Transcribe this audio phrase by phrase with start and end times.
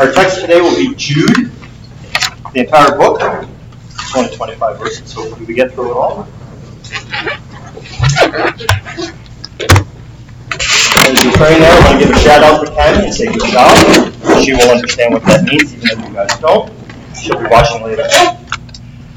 [0.00, 1.52] Our text today will be Jude,
[2.54, 3.20] the entire book.
[3.90, 6.26] It's only 25 verses, so hopefully we get through it all.
[11.04, 13.26] As you pray now, I want to give a shout out to Tammy and say
[13.26, 13.76] good job.
[14.42, 16.72] She will understand what that means, even if you guys don't.
[17.14, 18.04] She'll be watching later.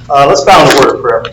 [0.10, 1.24] Uh, let's bow in a word of prayer.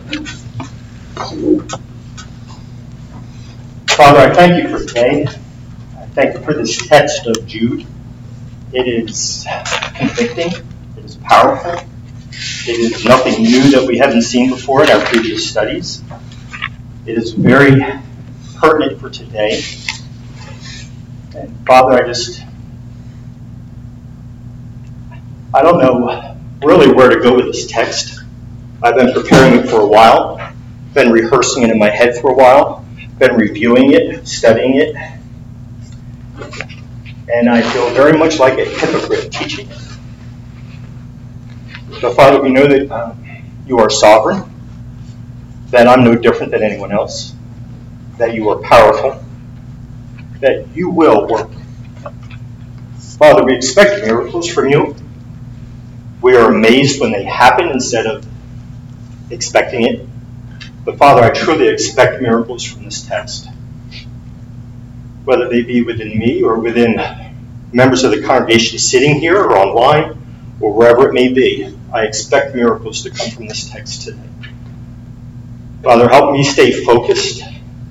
[3.96, 5.26] Father, I thank you for today.
[5.98, 7.84] I thank you for this text of Jude.
[8.72, 9.46] It is
[9.96, 10.52] convicting.
[10.96, 11.84] It is powerful.
[12.32, 16.02] It is nothing new that we haven't seen before in our previous studies.
[17.04, 17.82] It is very
[18.56, 19.62] pertinent for today.
[21.34, 22.42] And Father, I just,
[25.52, 28.20] I don't know really where to go with this text.
[28.82, 30.52] I've been preparing it for a while,
[30.94, 32.86] been rehearsing it in my head for a while,
[33.18, 34.94] been reviewing it, studying it,
[37.32, 39.78] and I feel very much like a hypocrite teaching it.
[42.00, 43.24] So, Father, we know that um,
[43.66, 44.42] you are sovereign,
[45.70, 47.34] that I'm no different than anyone else,
[48.18, 49.22] that you are powerful,
[50.40, 51.50] that you will work.
[53.18, 54.96] Father, we expect miracles from you.
[56.22, 58.26] We are amazed when they happen instead of
[59.30, 60.08] expecting it.
[60.84, 63.49] But Father, I truly expect miracles from this text
[65.30, 66.96] whether they be within me or within
[67.72, 70.18] members of the congregation sitting here or online
[70.60, 71.72] or wherever it may be.
[71.94, 74.28] I expect miracles to come from this text today.
[75.84, 77.44] Father, help me stay focused.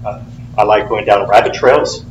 [0.06, 0.22] Uh,
[0.58, 2.04] I like going down rabbit trails.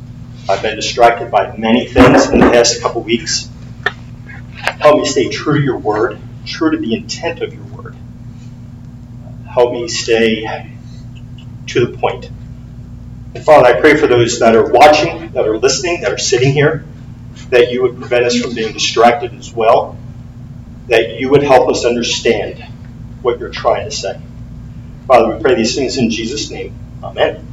[0.49, 3.47] I've been distracted by many things in the past couple weeks.
[4.79, 7.95] Help me stay true to your word, true to the intent of your word.
[9.47, 10.71] Help me stay
[11.67, 12.31] to the point.
[13.35, 16.51] And Father, I pray for those that are watching, that are listening, that are sitting
[16.51, 16.85] here,
[17.49, 19.97] that you would prevent us from being distracted as well,
[20.87, 22.63] that you would help us understand
[23.21, 24.19] what you're trying to say.
[25.07, 26.73] Father, we pray these things in Jesus' name.
[27.03, 27.45] Amen.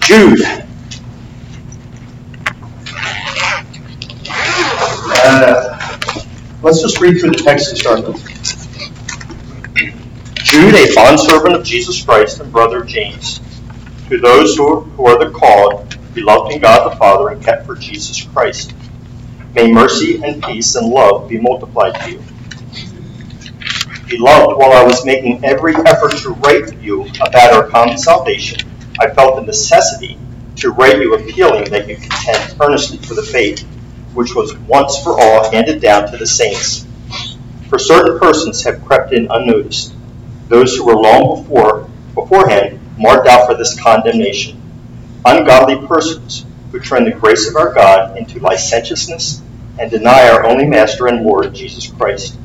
[0.00, 0.40] Jude.
[5.20, 5.78] Uh,
[6.62, 8.67] let's just read through the text and start with.
[10.48, 13.38] Jude, a bondservant of Jesus Christ and brother James,
[14.08, 17.74] to those who, who are the called, beloved in God the Father, and kept for
[17.74, 18.74] Jesus Christ.
[19.54, 22.22] May mercy and peace and love be multiplied to you.
[24.08, 28.66] Beloved, while I was making every effort to write to you about our common salvation,
[28.98, 30.18] I felt the necessity
[30.56, 33.68] to write you appealing that you contend earnestly for the faith
[34.14, 36.86] which was once for all handed down to the saints.
[37.68, 39.92] For certain persons have crept in unnoticed
[40.48, 44.60] those who were long before beforehand marked out for this condemnation.
[45.24, 49.42] Ungodly persons who turn the grace of our God into licentiousness
[49.78, 52.36] and deny our only Master and Lord Jesus Christ.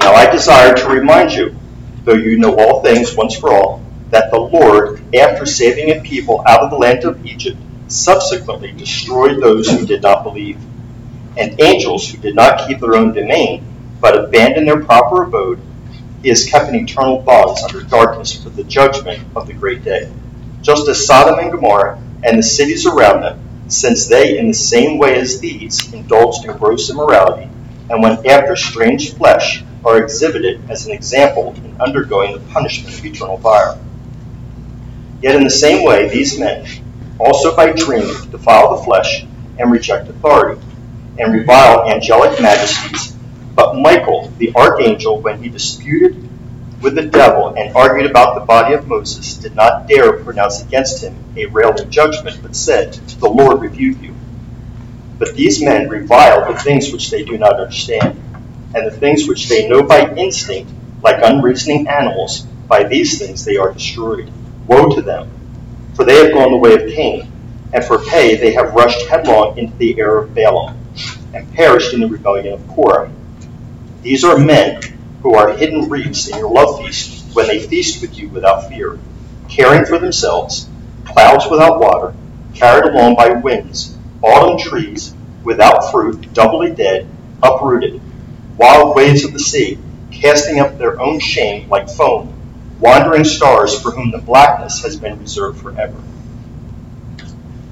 [0.00, 1.56] Now I desire to remind you,
[2.04, 6.42] though you know all things once for all, that the Lord, after saving a people
[6.46, 10.58] out of the land of Egypt, subsequently destroyed those who did not believe.
[11.36, 13.64] And angels who did not keep their own domain,
[14.00, 15.60] but abandoned their proper abode,
[16.22, 20.12] he is kept in eternal bonds under darkness for the judgment of the great day.
[20.62, 24.98] Just as Sodom and Gomorrah and the cities around them, since they, in the same
[24.98, 27.48] way as these, indulged in gross immorality,
[27.90, 33.04] and went after strange flesh, are exhibited as an example in undergoing the punishment of
[33.04, 33.78] eternal fire.
[35.22, 36.66] Yet in the same way, these men,
[37.18, 39.24] also by dreaming, defile the flesh
[39.58, 40.60] and reject authority,
[41.18, 43.17] and revile angelic majesties
[43.58, 46.14] but Michael, the archangel, when he disputed
[46.80, 51.02] with the devil and argued about the body of Moses, did not dare pronounce against
[51.02, 54.14] him a railing judgment, but said, The Lord rebuke you.
[55.18, 58.22] But these men revile the things which they do not understand,
[58.76, 60.70] and the things which they know by instinct,
[61.02, 64.30] like unreasoning animals, by these things they are destroyed.
[64.68, 65.28] Woe to them!
[65.96, 67.28] For they have gone the way of Cain,
[67.72, 70.78] and for pay they have rushed headlong into the air of Balaam,
[71.34, 73.10] and perished in the rebellion of Korah.
[74.02, 74.80] These are men
[75.22, 78.98] who are hidden reefs in your love feast when they feast with you without fear,
[79.48, 80.68] caring for themselves,
[81.04, 82.14] clouds without water,
[82.54, 87.08] carried along by winds, autumn trees without fruit, doubly dead,
[87.42, 88.00] uprooted,
[88.56, 89.78] wild waves of the sea,
[90.12, 92.32] casting up their own shame like foam,
[92.78, 96.00] wandering stars for whom the blackness has been reserved forever.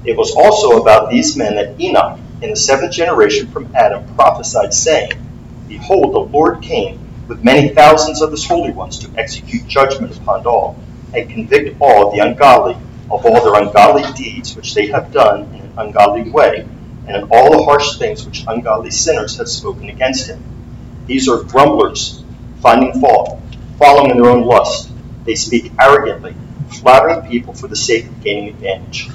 [0.04, 4.74] It was also about these men that Enoch, in the seventh generation from Adam, prophesied,
[4.74, 5.12] saying,
[5.68, 10.46] Behold, the Lord came with many thousands of his holy ones to execute judgment upon
[10.46, 10.78] all,
[11.14, 12.76] and convict all the ungodly
[13.10, 16.66] of all their ungodly deeds which they have done in an ungodly way,
[17.06, 20.42] and in all the harsh things which ungodly sinners have spoken against him.
[21.06, 22.22] These are grumblers,
[22.60, 23.40] finding fault,
[23.78, 24.90] following in their own lust.
[25.24, 26.34] They speak arrogantly,
[26.80, 29.08] flattering people for the sake of gaining advantage.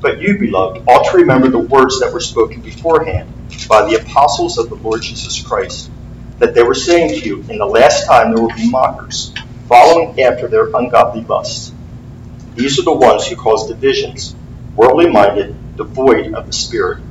[0.00, 3.32] But you, beloved, ought to remember the words that were spoken beforehand
[3.68, 5.90] by the apostles of the Lord Jesus Christ,
[6.38, 9.34] that they were saying to you, In the last time there will be mockers,
[9.68, 11.72] following after their ungodly lusts.
[12.54, 14.34] These are the ones who cause divisions,
[14.76, 17.04] worldly minded, devoid of the Spirit.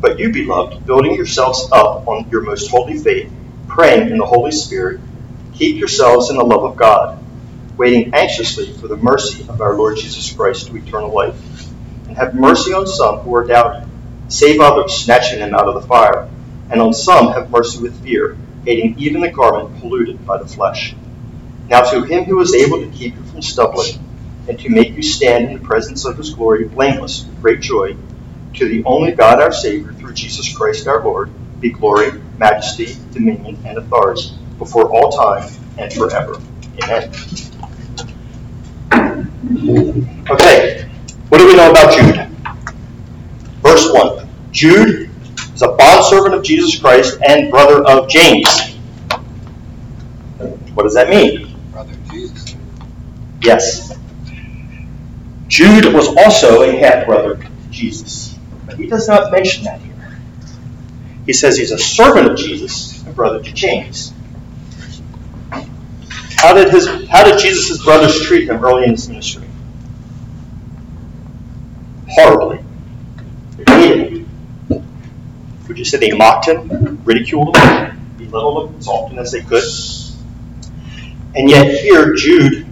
[0.00, 3.32] But you, beloved, building yourselves up on your most holy faith,
[3.68, 5.00] praying in the Holy Spirit,
[5.54, 7.18] keep yourselves in the love of God,
[7.76, 11.36] waiting anxiously for the mercy of our Lord Jesus Christ to eternal life.
[12.08, 13.88] And have mercy on some who are doubting.
[14.34, 16.28] Save others, snatching them out of the fire.
[16.68, 20.96] And on some have mercy with fear, hating even the garment polluted by the flesh.
[21.68, 23.96] Now to him who is able to keep you from stumbling,
[24.48, 27.96] and to make you stand in the presence of his glory blameless with great joy,
[28.54, 31.30] to the only God our Savior, through Jesus Christ our Lord,
[31.60, 35.48] be glory, majesty, dominion, and authority, before all time
[35.78, 36.40] and forever.
[36.82, 37.12] Amen.
[40.28, 40.90] Okay,
[41.28, 42.13] what do we know about Jude?
[44.64, 44.84] Verse 1.
[44.86, 45.10] Jude
[45.54, 48.74] is a bondservant of Jesus Christ and brother of James.
[50.74, 51.54] What does that mean?
[51.70, 52.56] Brother Jesus.
[53.40, 53.96] Yes.
[55.48, 60.18] Jude was also a half brother of Jesus, but he does not mention that here.
[61.26, 64.12] He says he's a servant of Jesus and brother to James.
[66.36, 69.46] How did his how did Jesus' brothers treat him early in his ministry?
[72.08, 72.62] Horribly.
[73.56, 74.24] They hated him.
[75.74, 79.64] Would you say they mocked him, ridiculed him, belittled him as often as they could?
[81.34, 82.64] And yet here Jude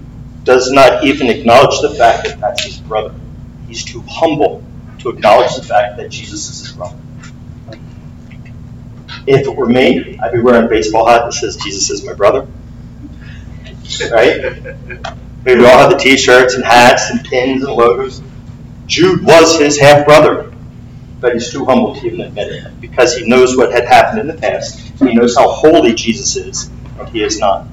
[0.45, 3.13] does not even acknowledge the fact that that's his brother.
[3.67, 4.63] He's too humble
[5.01, 6.97] to acknowledge the fact that Jesus is his brother.
[9.27, 12.13] If it were me, I'd be wearing a baseball hat that says Jesus is my
[12.13, 12.47] brother.
[14.13, 14.77] Right?
[15.45, 18.23] We all have the t-shirts and hats and pins and logos.
[18.87, 20.52] Jude was his half brother,
[21.23, 24.27] but he's too humble to even admit it because he knows what had happened in
[24.27, 24.81] the past.
[24.99, 27.69] He knows how holy Jesus is, and he is not.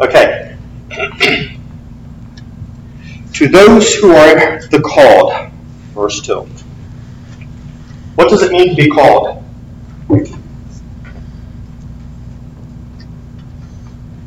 [0.00, 0.56] Okay.
[3.34, 5.52] to those who are the called,
[5.92, 6.48] verse 2.
[8.14, 9.44] What does it mean to be called?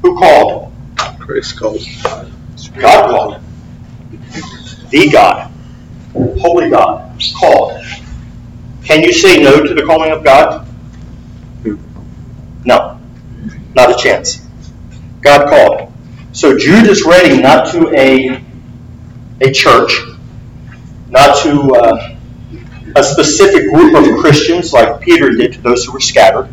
[0.03, 0.71] Who called?
[1.19, 1.81] Christ called.
[2.75, 3.41] God called.
[4.91, 5.51] The God.
[6.13, 7.08] Holy God.
[7.37, 7.81] Called.
[8.83, 10.67] Can you say no to the calling of God?
[12.65, 12.99] No.
[13.75, 14.45] Not a chance.
[15.21, 15.93] God called.
[16.31, 18.43] So Jude is writing not to a,
[19.41, 19.99] a church,
[21.09, 22.17] not to uh,
[22.95, 26.49] a specific group of Christians like Peter did to those who were scattered.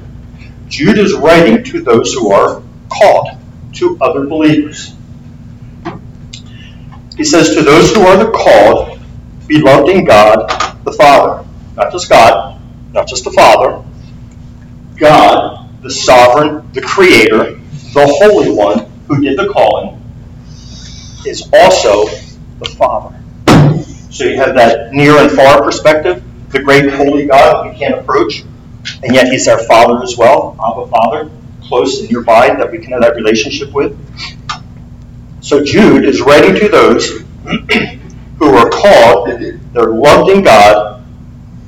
[0.69, 3.29] Jude is writing to those who are called,
[3.75, 4.95] to other believers.
[7.17, 8.96] He says, To those who are the called,
[9.47, 10.49] beloved in God
[10.85, 11.47] the Father.
[11.77, 12.61] Not just God,
[12.93, 13.85] not just the Father.
[14.97, 17.61] God, the sovereign, the creator,
[17.93, 20.01] the Holy One who did the calling,
[21.27, 22.07] is also
[22.59, 23.19] the Father.
[24.11, 28.45] So you have that near and far perspective, the great holy God we can't approach,
[29.03, 31.31] and yet He's our Father as well, Abba Father,
[31.63, 33.99] close and nearby that we can have that relationship with.
[35.41, 37.23] So Jude is writing to those
[38.39, 39.29] who are called,
[39.73, 41.05] they're loved in God,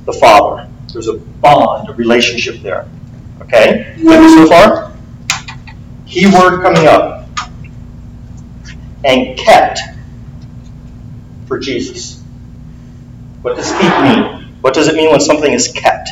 [0.05, 0.67] the Father.
[0.93, 2.87] There's a bond, a relationship there.
[3.41, 3.95] Okay?
[3.97, 4.93] With me so far?
[6.05, 7.27] Key word coming up.
[9.03, 9.79] And kept
[11.47, 12.21] for Jesus.
[13.41, 14.53] What does keep mean?
[14.61, 16.09] What does it mean when something is kept?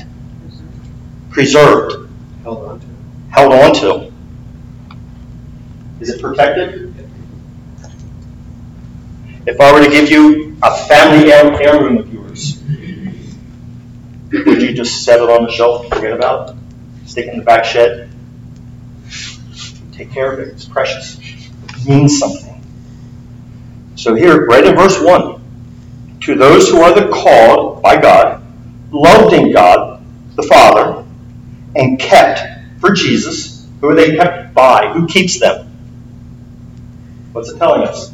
[1.30, 2.10] Preserved.
[2.44, 2.88] Held on to.
[3.30, 4.14] Held on to.
[6.00, 6.87] Is it protected?
[9.48, 12.62] If I were to give you a family heir- heirloom of yours,
[14.30, 16.56] would you just set it on the shelf and forget about it?
[17.06, 18.10] Stick it in the back shed?
[19.94, 20.50] Take care of it.
[20.50, 21.18] It's precious.
[21.18, 22.62] It means something.
[23.96, 25.42] So here, right in verse 1,
[26.22, 28.44] to those who are the called by God,
[28.92, 30.04] loved in God,
[30.36, 31.06] the Father,
[31.74, 32.42] and kept
[32.82, 34.92] for Jesus, who are they kept by?
[34.94, 35.72] Who keeps them?
[37.32, 38.14] What's it telling us?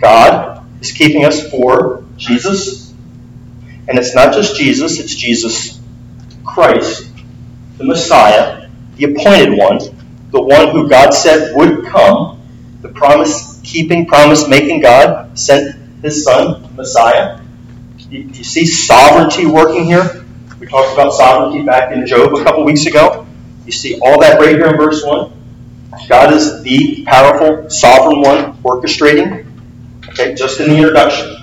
[0.00, 2.92] God is keeping us for Jesus.
[3.88, 5.80] And it's not just Jesus, it's Jesus
[6.44, 7.10] Christ,
[7.78, 9.78] the Messiah, the appointed one,
[10.30, 12.40] the one who God said would come,
[12.82, 17.40] the promise keeping, promise making God sent his son, Messiah.
[18.10, 20.24] You, you see sovereignty working here?
[20.58, 23.26] We talked about sovereignty back in Job a couple weeks ago.
[23.66, 25.32] You see all that right here in verse 1.
[26.08, 29.49] God is the powerful, sovereign one orchestrating.
[30.10, 31.36] Okay, just in the introduction.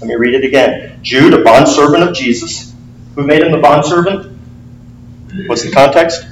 [0.00, 0.98] Let me read it again.
[1.02, 2.74] Jude, a bondservant of Jesus.
[3.14, 4.36] Who made him the bondservant?
[5.46, 6.26] What's the context?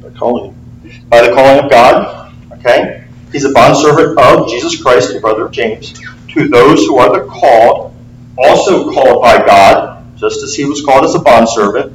[0.00, 1.08] By calling him.
[1.10, 2.34] By the calling of God.
[2.52, 3.04] Okay?
[3.30, 5.92] He's a bondservant of Jesus Christ, the brother of James.
[6.30, 7.94] To those who are the called,
[8.38, 11.92] also called by God, just as he was called as a bondservant,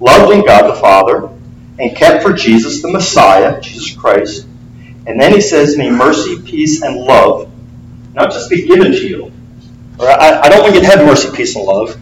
[0.00, 1.28] loved in God the Father,
[1.78, 4.46] and kept for Jesus the Messiah, Jesus Christ.
[5.06, 7.52] And then he says, May mercy, peace, and love
[8.14, 9.32] not just be given to you.
[9.98, 11.98] Or I, I don't want you to have mercy, peace, and love.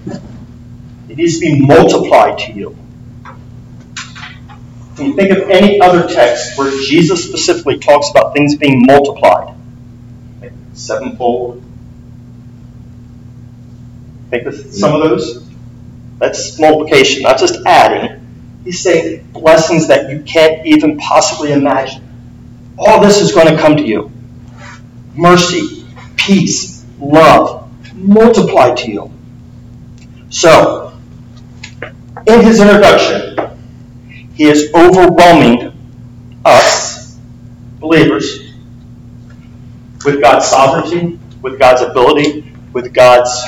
[1.09, 2.77] It needs to be multiplied to you.
[4.97, 9.57] Can you think of any other text where Jesus specifically talks about things being multiplied?
[10.41, 11.63] Like sevenfold.
[14.31, 15.49] Think of some of those?
[16.19, 18.19] That's multiplication, not just adding.
[18.65, 22.07] He's saying blessings that you can't even possibly imagine.
[22.83, 24.11] All this is going to come to you.
[25.15, 29.13] Mercy, peace, love, multiplied to you.
[30.31, 30.99] So,
[32.27, 33.37] in his introduction,
[34.33, 35.75] he is overwhelming
[36.47, 37.19] us,
[37.81, 38.55] believers,
[40.03, 43.45] with God's sovereignty, with God's ability, with God's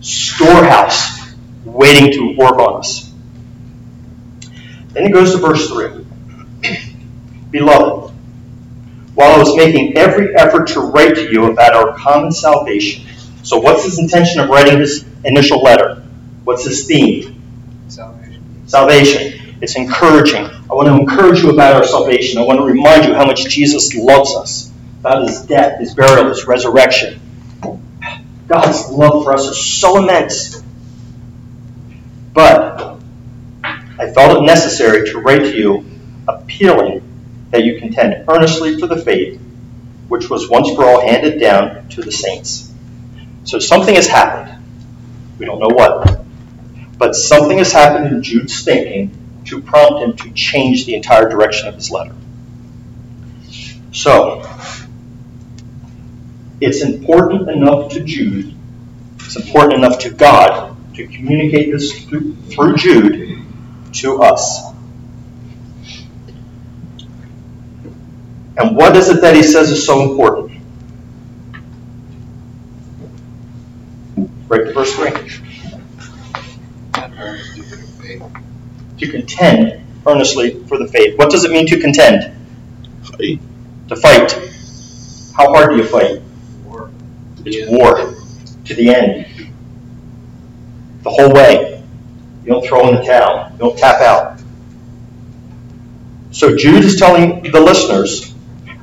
[0.00, 1.34] storehouse
[1.66, 3.12] waiting to work on us.
[4.94, 6.06] Then he goes to verse 3.
[7.50, 8.11] Beloved,
[9.14, 13.06] while I was making every effort to write to you about our common salvation.
[13.42, 16.02] So, what's his intention of writing his initial letter?
[16.44, 17.40] What's his theme?
[17.88, 18.62] Salvation.
[18.66, 19.56] Salvation.
[19.60, 20.44] It's encouraging.
[20.44, 22.38] I want to encourage you about our salvation.
[22.40, 26.28] I want to remind you how much Jesus loves us, about his death, his burial,
[26.28, 27.20] his resurrection.
[28.48, 30.62] God's love for us is so immense.
[32.32, 32.98] But
[33.62, 35.84] I felt it necessary to write to you,
[36.26, 37.02] appealing
[37.52, 39.40] that you contend earnestly for the faith
[40.12, 42.70] which was once for all handed down to the saints.
[43.44, 44.62] So something has happened.
[45.38, 46.20] We don't know what.
[46.98, 49.10] But something has happened in Jude's thinking
[49.46, 52.14] to prompt him to change the entire direction of his letter.
[53.92, 54.46] So,
[56.60, 58.54] it's important enough to Jude,
[59.16, 63.42] it's important enough to God to communicate this through, through Jude
[63.94, 64.71] to us.
[68.56, 70.60] And what is it that he says is so important?
[74.48, 75.10] Right to verse 3.
[78.98, 81.16] To contend earnestly for the faith.
[81.18, 82.36] What does it mean to contend?
[83.02, 83.40] Fight.
[83.88, 84.32] To fight.
[85.36, 86.20] How hard do you fight?
[86.64, 86.90] War.
[87.44, 88.14] It's war
[88.66, 89.26] to the end.
[91.02, 91.82] The whole way.
[92.44, 93.50] You don't throw in the towel.
[93.52, 94.40] You don't tap out.
[96.32, 98.31] So Jude is telling the listeners,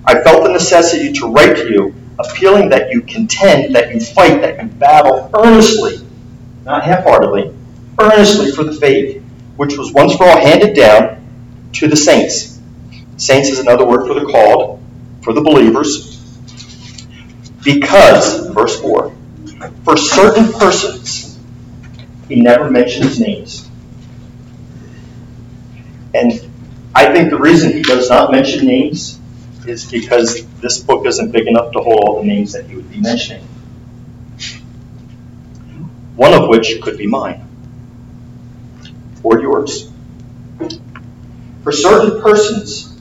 [0.09, 4.41] I felt the necessity to write to you, appealing that you contend, that you fight,
[4.41, 6.03] that you battle earnestly,
[6.65, 7.53] not half-heartedly,
[7.99, 9.21] earnestly for the faith,
[9.55, 11.23] which was once for all handed down
[11.73, 12.59] to the saints.
[13.17, 14.81] Saints is another word for the called,
[15.21, 16.17] for the believers.
[17.63, 19.15] Because, verse 4,
[19.83, 21.37] for certain persons,
[22.27, 23.69] he never mentions names.
[26.15, 26.31] And
[26.95, 29.18] I think the reason he does not mention names
[29.69, 32.89] is because this book isn't big enough to hold all the names that he would
[32.89, 33.47] be mentioning.
[36.15, 37.45] One of which could be mine
[39.23, 39.91] or yours.
[41.63, 42.97] For certain persons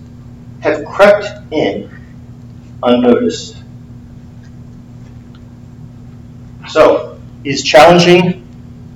[0.60, 1.90] have crept in
[2.82, 3.56] unnoticed.
[6.68, 8.46] So, he's challenging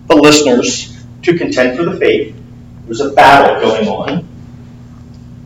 [0.09, 2.37] the listeners to contend for the faith.
[2.85, 4.29] There's a battle going on.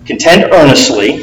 [0.06, 1.22] Contend earnestly.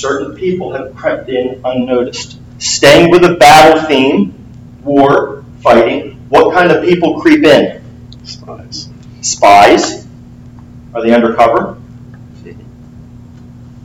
[0.00, 2.38] Certain people have crept in unnoticed.
[2.58, 4.34] Staying with the battle theme,
[4.82, 7.82] war, fighting, what kind of people creep in?
[8.24, 8.88] Spies.
[9.20, 10.06] Spies.
[10.94, 11.76] Are they undercover?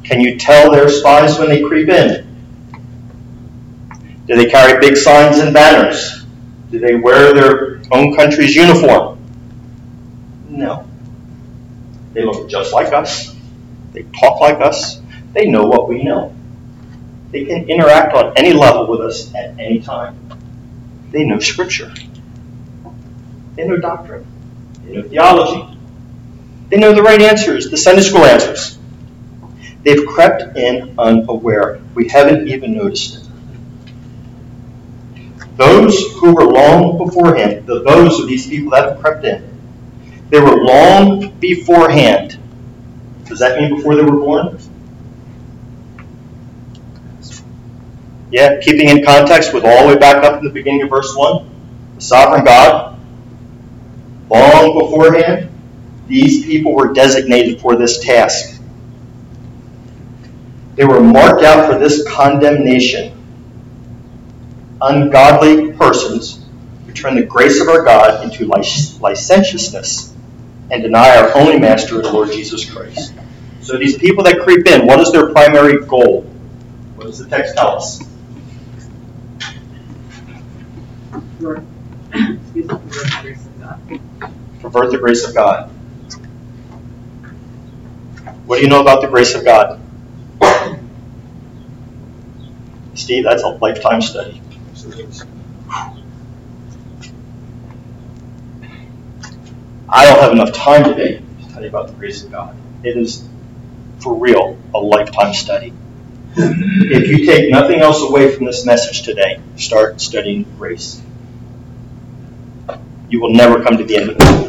[0.04, 2.26] Can you tell they're spies when they creep in?
[4.28, 6.24] Do they carry big signs and banners?
[6.72, 9.20] Do they wear their own country's uniform?
[10.50, 10.88] No.
[12.14, 13.36] They look just like us.
[13.92, 15.02] They talk like us.
[15.38, 16.36] They know what we know.
[17.29, 20.17] They can interact on any level with us at any time.
[21.12, 21.94] They know Scripture.
[23.56, 24.25] They know doctrine.
[24.84, 25.77] They know theology.
[26.70, 28.79] They know the right answers, the Sunday school answers.
[29.84, 31.82] They've crept in unaware.
[31.94, 33.29] We haven't even noticed it.
[35.56, 39.48] Those who were long beforehand, the those of these people that have crept in,
[40.32, 42.39] they were long beforehand.
[43.25, 44.58] Does that mean before they were born?
[48.29, 51.15] Yeah, keeping in context with all the way back up in the beginning of verse
[51.15, 51.50] 1,
[51.96, 53.00] the sovereign God,
[54.29, 55.50] long beforehand,
[56.07, 58.62] these people were designated for this task.
[60.75, 63.13] They were marked out for this condemnation.
[64.81, 66.46] Ungodly persons
[66.86, 70.13] who turn the grace of our God into licentiousness
[70.69, 73.13] and deny our only Master, the Lord Jesus Christ.
[73.62, 76.22] So these people that creep in, what is their primary goal?
[76.96, 78.01] What does the text tell us?
[81.38, 81.63] Pervert
[84.91, 85.70] the grace of God.
[88.46, 89.79] What do you know about the grace of God?
[92.96, 94.41] Steve, that's a lifetime study.
[99.89, 102.56] I don't have enough time today to tell you about the grace of God.
[102.84, 103.27] It is,
[104.00, 105.74] for real, a lifetime study.
[106.36, 111.01] If you take nothing else away from this message today, start studying grace.
[113.10, 114.48] You will never come to the end of it.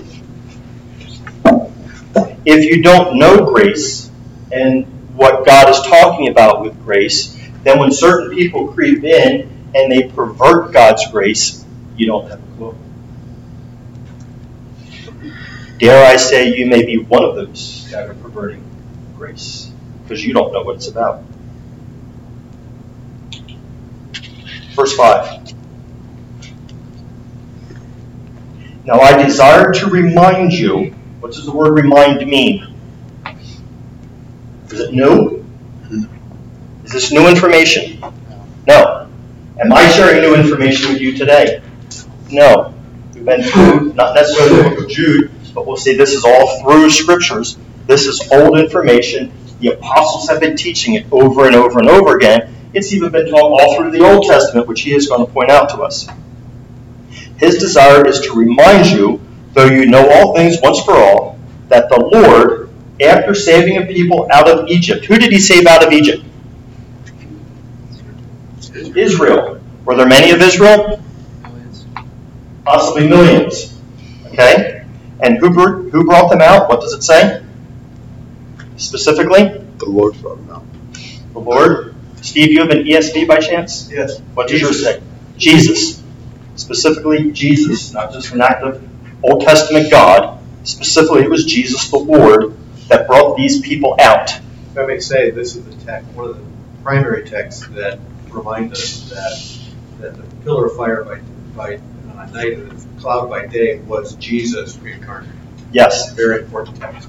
[2.45, 4.11] If you don't know grace
[4.51, 9.93] and what God is talking about with grace, then when certain people creep in and
[9.93, 11.65] they pervert God's grace,
[11.97, 12.79] you don't have a clue.
[15.79, 18.65] Dare I say you may be one of those that are perverting
[19.17, 19.71] grace
[20.03, 21.23] because you don't know what it's about.
[24.75, 25.58] Verse 5.
[28.89, 32.75] Now I desire to remind you, what does the word remind mean?
[34.71, 35.45] Is it new?
[36.85, 38.01] Is this new information?
[38.67, 39.07] No.
[39.61, 41.61] Am I sharing new information with you today?
[42.31, 42.73] No.
[43.13, 46.63] We've been through, not necessarily the book of Jude, but we'll see this is all
[46.63, 47.59] through scriptures.
[47.87, 49.31] This is old information.
[49.61, 52.55] The apostles have been teaching it over and over and over again.
[52.73, 55.51] It's even been taught all through the Old Testament, which he is going to point
[55.51, 56.09] out to us.
[57.39, 59.21] His desire is to remind you,
[59.53, 62.71] though you know all things once for all, that the Lord,
[63.01, 66.25] after saving a people out of Egypt, who did he save out of Egypt?
[68.97, 69.61] Israel.
[69.85, 71.01] Were there many of Israel?
[72.65, 73.79] Possibly millions.
[74.27, 74.85] Okay?
[75.21, 75.51] And who,
[75.91, 76.69] who brought them out?
[76.69, 77.43] What does it say?
[78.77, 79.65] Specifically?
[79.79, 80.65] The Lord brought them out.
[81.33, 81.95] The Lord?
[82.21, 83.89] Steve, you have an ESV by chance?
[83.91, 84.21] Yes.
[84.35, 85.01] What does yours say?
[85.37, 85.98] Jesus.
[86.59, 88.83] Specifically, Jesus, not just an act of
[89.23, 90.41] Old Testament God.
[90.65, 92.57] Specifically, it was Jesus the Lord
[92.89, 94.31] that brought these people out.
[94.33, 96.43] If I may say, this is the text, one of the
[96.83, 99.59] primary texts that remind us that
[100.01, 101.21] that the pillar of fire by
[101.57, 105.35] by uh, night and the cloud by day was Jesus reincarnated.
[105.71, 106.13] Yes.
[106.15, 107.09] Very important text.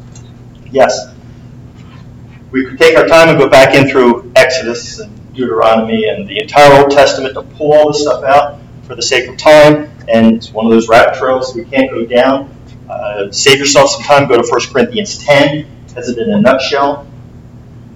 [0.71, 1.12] Yes.
[2.51, 6.39] We could take our time and go back in through Exodus and Deuteronomy and the
[6.39, 8.59] entire Old Testament to pull all this stuff out
[8.89, 9.91] for the sake of time.
[10.10, 12.54] And it's one of those rabbit trails we can't go down.
[12.89, 14.28] Uh, save yourself some time.
[14.28, 15.67] Go to 1 Corinthians 10.
[15.95, 17.06] Has it in a nutshell.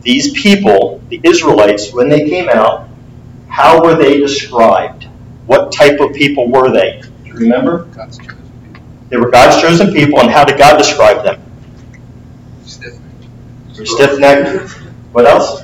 [0.03, 2.87] These people, the Israelites, when they came out,
[3.49, 5.05] how were they described?
[5.47, 7.01] What type of people were they?
[7.23, 7.85] Do you remember?
[7.85, 8.81] God's chosen people.
[9.09, 11.41] They were God's chosen people, and how did God describe them?
[12.65, 13.87] Stiff-necked.
[13.87, 14.69] Stiff-necked.
[15.11, 15.63] What else?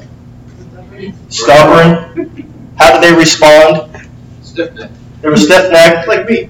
[1.30, 2.46] Stubborn.
[2.78, 4.08] How did they respond?
[4.42, 4.99] Stiff-necked.
[5.22, 6.08] They were stiff-necked.
[6.08, 6.50] Like me.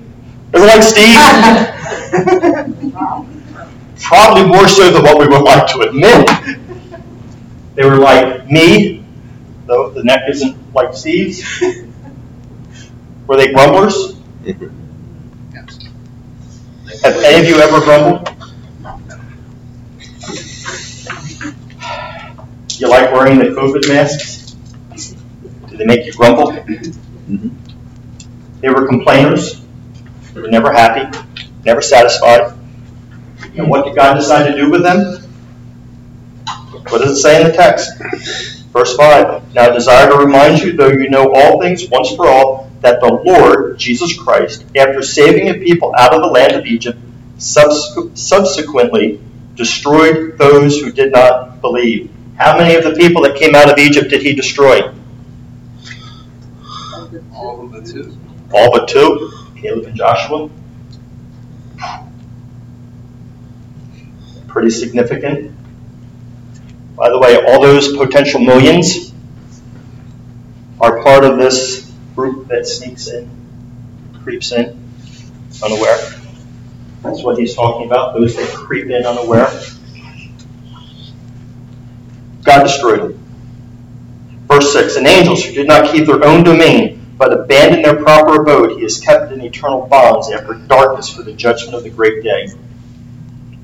[0.51, 1.15] They were like Steve.
[4.01, 6.27] Probably more so than what we would like to admit.
[7.75, 9.05] They were like me,
[9.65, 11.61] though the neck isn't like Steve's.
[13.27, 14.15] Were they grumblers?
[14.43, 14.57] Yes.
[17.03, 18.27] Have any of you ever grumbled?
[22.79, 24.55] You like wearing the COVID masks?
[25.69, 26.51] Do they make you grumble?
[26.51, 27.58] Mm-hmm.
[28.61, 29.61] They were complainers.
[30.33, 31.17] They were never happy,
[31.65, 32.53] never satisfied.
[33.57, 35.23] And what did God decide to do with them?
[36.89, 37.91] What does it say in the text?
[38.71, 42.27] Verse 5 Now I desire to remind you, though you know all things once for
[42.27, 46.65] all, that the Lord, Jesus Christ, after saving a people out of the land of
[46.65, 46.99] Egypt,
[47.37, 49.21] subsequently
[49.55, 52.09] destroyed those who did not believe.
[52.37, 54.93] How many of the people that came out of Egypt did he destroy?
[57.33, 58.17] All of the two.
[58.53, 60.49] All but two Caleb and Joshua.
[64.47, 65.55] Pretty significant.
[66.95, 69.13] By the way, all those potential millions
[70.81, 73.29] are part of this group that sneaks in
[74.23, 74.77] creeps in
[75.63, 75.97] unaware.
[77.03, 79.49] That's what he's talking about, those that creep in unaware.
[82.43, 83.19] God destroyed them.
[84.47, 88.41] Verse 6 And angels who did not keep their own domain, but abandoned their proper
[88.41, 92.23] abode, he has kept in eternal bonds after darkness for the judgment of the great
[92.23, 92.47] day.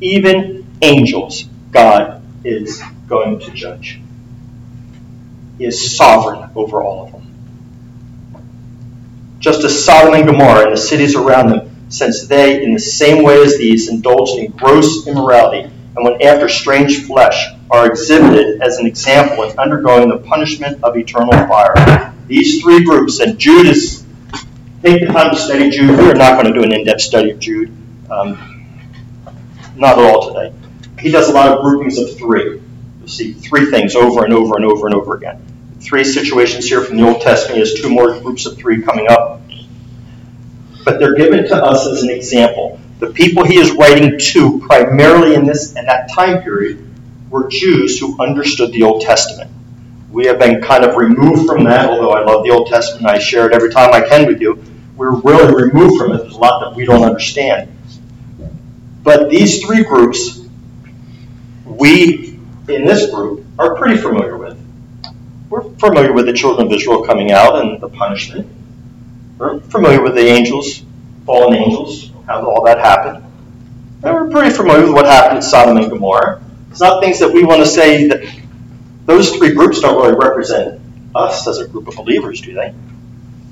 [0.02, 4.02] Even angels, God is going to judge.
[5.58, 8.42] He is sovereign over all of them.
[9.40, 13.24] Just as Sodom and Gomorrah and the cities around them, since they, in the same
[13.24, 18.80] way as these, indulged in gross immorality, and went after strange flesh, are exhibited as
[18.80, 22.15] an example in undergoing the punishment of eternal fire.
[22.28, 24.04] These three groups, and Jude is,
[24.82, 25.98] take the time to study Jude.
[25.98, 27.72] We are not going to do an in-depth study of Jude.
[28.10, 28.66] Um,
[29.76, 30.56] not at all today.
[31.00, 32.62] He does a lot of groupings of three.
[33.00, 35.46] You'll see three things over and over and over and over again.
[35.82, 37.60] Three situations here from the Old Testament.
[37.60, 39.42] Has two more groups of three coming up.
[40.84, 42.80] But they're given to us as an example.
[43.00, 46.88] The people he is writing to, primarily in this and that time period,
[47.30, 49.52] were Jews who understood the Old Testament.
[50.16, 53.06] We have been kind of removed from that, although I love the Old Testament.
[53.06, 54.64] I share it every time I can with you.
[54.96, 56.20] We're really removed from it.
[56.20, 57.70] There's a lot that we don't understand.
[59.04, 60.40] But these three groups,
[61.66, 64.58] we in this group are pretty familiar with.
[65.50, 68.50] We're familiar with the children of Israel coming out and the punishment.
[69.38, 70.82] We're familiar with the angels,
[71.26, 73.26] fallen angels, how all that happened.
[74.02, 76.42] And we're pretty familiar with what happened in Sodom and Gomorrah.
[76.72, 78.45] It's not things that we want to say that
[79.06, 80.82] those three groups don't really represent
[81.14, 82.74] us as a group of believers, do they?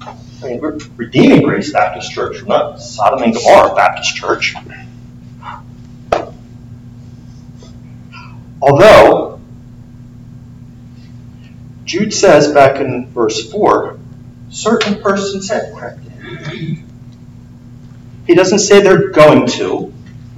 [0.01, 4.55] I mean, we're Redeeming Grace Baptist Church, we're not Sodom and Gomorrah Baptist Church.
[8.61, 9.39] Although,
[11.85, 13.99] Jude says back in verse 4,
[14.49, 16.83] certain persons have crept in.
[18.25, 19.93] He doesn't say they're going to.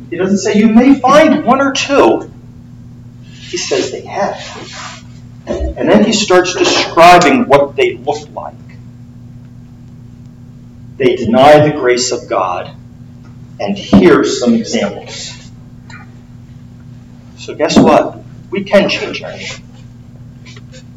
[0.10, 2.32] He doesn't say you may find one or two.
[3.32, 5.04] He says they have.
[5.47, 8.55] And then he starts describing what they look like.
[10.97, 12.75] They deny the grace of God.
[13.60, 15.34] And here's some examples.
[17.38, 18.19] So guess what?
[18.49, 19.47] We can change our name.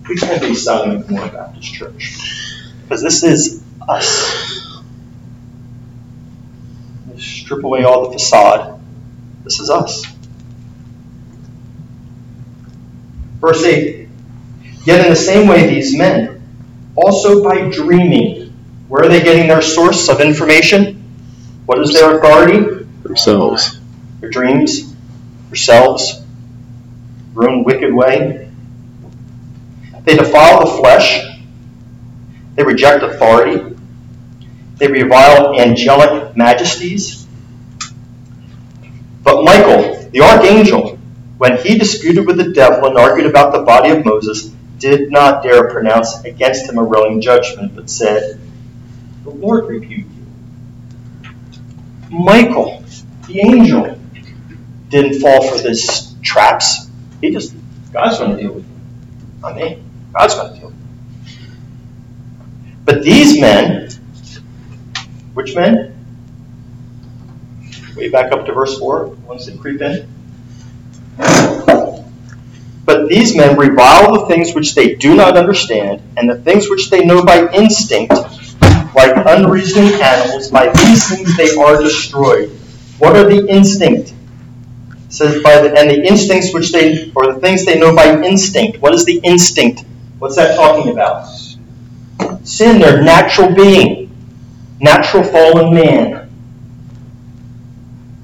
[0.09, 2.21] We can be and Gomorrah Baptist Church.
[2.83, 4.83] Because this is us.
[7.19, 8.81] Strip away all the facade.
[9.45, 10.07] This is us.
[13.41, 14.08] Verse 8
[14.88, 16.40] Yet in the same way, these men,
[16.96, 18.55] also by dreaming,
[18.88, 20.94] where are they getting their source of information?
[21.66, 22.87] What is their authority?
[23.03, 23.81] Themselves.
[24.20, 24.94] Their dreams,
[25.48, 26.24] themselves,
[27.35, 28.51] their own wicked way.
[30.05, 31.38] They defile the flesh.
[32.55, 33.77] They reject authority.
[34.79, 37.27] They revile angelic majesties.
[39.22, 40.98] But Michael, the archangel,
[41.37, 45.43] when he disputed with the devil and argued about the body of Moses, did not
[45.43, 48.41] dare pronounce against him a ruling judgment, but said,
[49.25, 50.27] The Lord rebuke you.
[52.11, 52.83] Michael,
[53.27, 53.99] the angel,
[54.88, 56.88] didn't fall for this traps.
[57.21, 57.55] He just,
[57.93, 58.81] God's going to deal with you.
[59.43, 59.83] Not me.
[60.14, 60.85] God's going to deal with you.
[62.85, 63.91] But these men,
[65.35, 65.95] which men?
[67.97, 70.09] Way back up to verse 4, ones that creep in.
[72.88, 76.88] But these men revile the things which they do not understand, and the things which
[76.88, 78.14] they know by instinct,
[78.94, 82.48] like unreasoning animals, by these things they are destroyed.
[82.98, 84.14] What are the instinct?
[85.05, 88.22] It says by the and the instincts which they or the things they know by
[88.22, 88.81] instinct.
[88.81, 89.85] What is the instinct?
[90.18, 91.27] What's that talking about?
[92.42, 94.16] Sin, their natural being,
[94.81, 96.28] natural fallen man.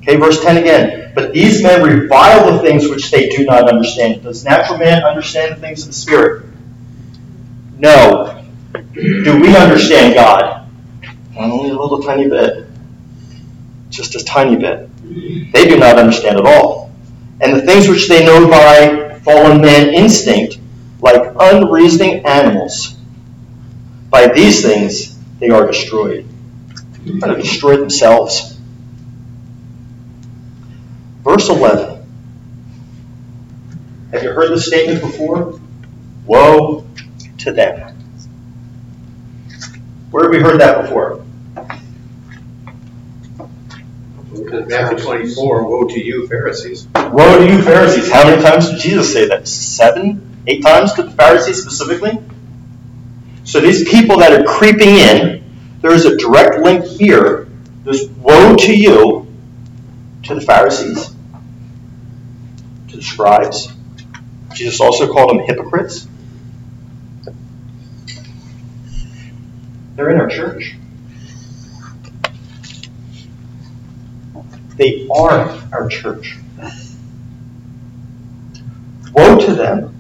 [0.07, 1.13] Okay, verse 10 again.
[1.15, 4.23] But these men revile the things which they do not understand.
[4.23, 6.45] Does natural man understand the things of the Spirit?
[7.79, 8.45] No.
[8.93, 10.69] Do we understand God?
[11.39, 12.67] Only a little tiny bit.
[13.89, 14.91] Just a tiny bit.
[15.53, 16.93] They do not understand at all.
[17.41, 20.59] And the things which they know by fallen man instinct,
[21.01, 22.97] like unreasoning animals,
[24.11, 26.29] by these things they are destroyed.
[27.05, 28.54] They're going to destroy themselves.
[31.25, 32.07] Verse 11.
[34.13, 35.59] Have you heard this statement before?
[36.27, 36.87] Woe
[37.39, 37.97] to them.
[40.11, 41.25] Where have we heard that before?
[44.33, 46.87] Matthew 24, woe to you, Pharisees.
[46.95, 48.11] Woe to you, Pharisees.
[48.13, 49.49] How many times did Jesus say that?
[49.49, 50.43] Seven?
[50.47, 52.19] Eight times to the Pharisees specifically?
[53.45, 55.45] So these people that are creeping in,
[55.81, 57.49] there's a direct link here.
[57.85, 59.27] There's woe to you,
[60.25, 61.15] to the Pharisees,
[62.89, 63.73] to the scribes.
[64.55, 66.07] Jesus also called them hypocrites.
[69.97, 70.77] They're in our church.
[74.77, 76.37] They are our church.
[79.13, 79.95] Woe to them,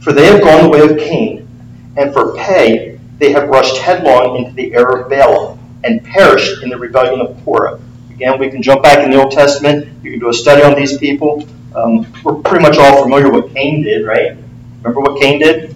[0.00, 1.48] for they have gone the way of Cain,
[1.96, 6.68] and for pay they have rushed headlong into the error of Balaam, and perished in
[6.68, 7.80] the rebellion of Korah.
[8.14, 9.88] Again, we can jump back in the Old Testament.
[10.04, 11.46] You can do a study on these people.
[11.74, 14.36] Um, we're pretty much all familiar with what Cain did, right?
[14.82, 15.74] Remember what Cain did?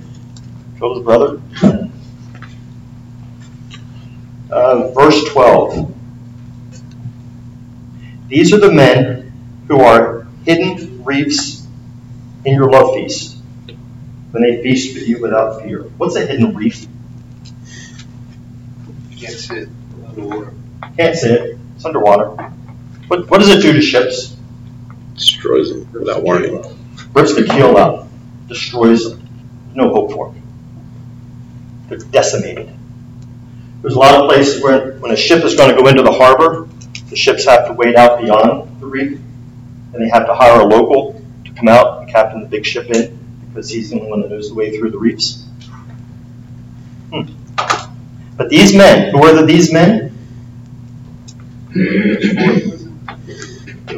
[0.79, 1.40] Killed his brother.
[4.49, 5.92] Uh, verse 12.
[8.29, 9.33] These are the men
[9.66, 11.66] who are hidden reefs
[12.44, 13.38] in your love feast,
[14.31, 15.83] when they feast with you without fear.
[15.99, 16.87] What's a hidden reef?
[19.18, 19.68] Can't sit.
[20.96, 21.59] Can't see it.
[21.76, 22.30] It's underwater.
[23.08, 24.34] What, what does it do to ships?
[25.14, 26.56] Destroys them without warning.
[27.12, 28.08] Rips the keel out,
[28.48, 29.28] destroys them.
[29.74, 30.42] No hope for them.
[31.88, 32.70] They're decimated.
[33.82, 36.12] There's a lot of places where when a ship is going to go into the
[36.12, 36.68] harbor,
[37.08, 39.20] the ships have to wait out beyond the reef,
[39.92, 42.90] and they have to hire a local to come out and captain the big ship
[42.90, 45.44] in because he's the only one that knows the way through the reefs.
[47.12, 47.22] Hmm.
[48.36, 50.15] But these men, who are the, these men?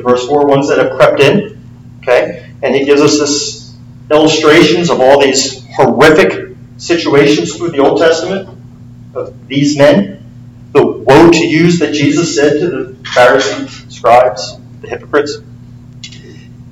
[0.02, 1.60] Verse 4, ones that have crept in,
[2.02, 2.52] okay?
[2.62, 3.76] And he gives us this
[4.10, 8.48] illustrations of all these horrific situations through the Old Testament
[9.14, 10.24] of these men,
[10.72, 15.38] the woe to yous that Jesus said to the Pharisees, scribes, the hypocrites.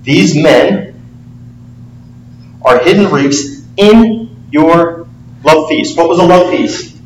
[0.02, 0.94] These men
[2.64, 5.08] are hidden reefs in your
[5.44, 5.96] love feast.
[5.96, 6.96] What was a love feast?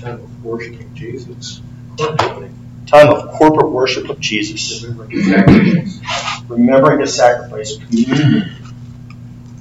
[0.00, 1.60] Time of worshiping Jesus.
[2.86, 4.84] Time of corporate worship of Jesus.
[6.48, 7.78] Remembering his sacrifice.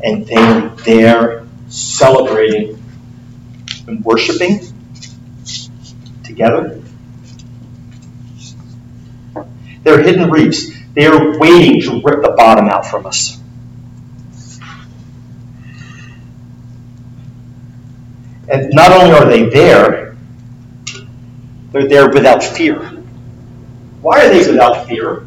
[0.03, 2.81] And they're there celebrating
[3.87, 4.59] and worshiping
[6.23, 6.81] together.
[9.83, 10.71] They're hidden reefs.
[10.93, 13.39] They are waiting to rip the bottom out from us.
[18.47, 20.14] And not only are they there,
[21.75, 22.79] they're there without fear.
[24.01, 25.25] Why are they without fear?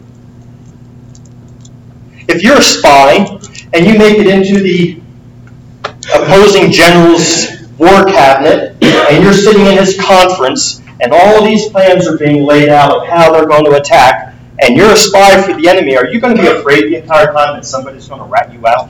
[2.26, 3.16] If you're a spy
[3.74, 4.98] and you make it into the
[6.14, 12.16] opposing general's war cabinet and you're sitting in his conference and all these plans are
[12.16, 15.68] being laid out of how they're going to attack and you're a spy for the
[15.68, 18.52] enemy, are you going to be afraid the entire time that somebody's going to rat
[18.54, 18.88] you out?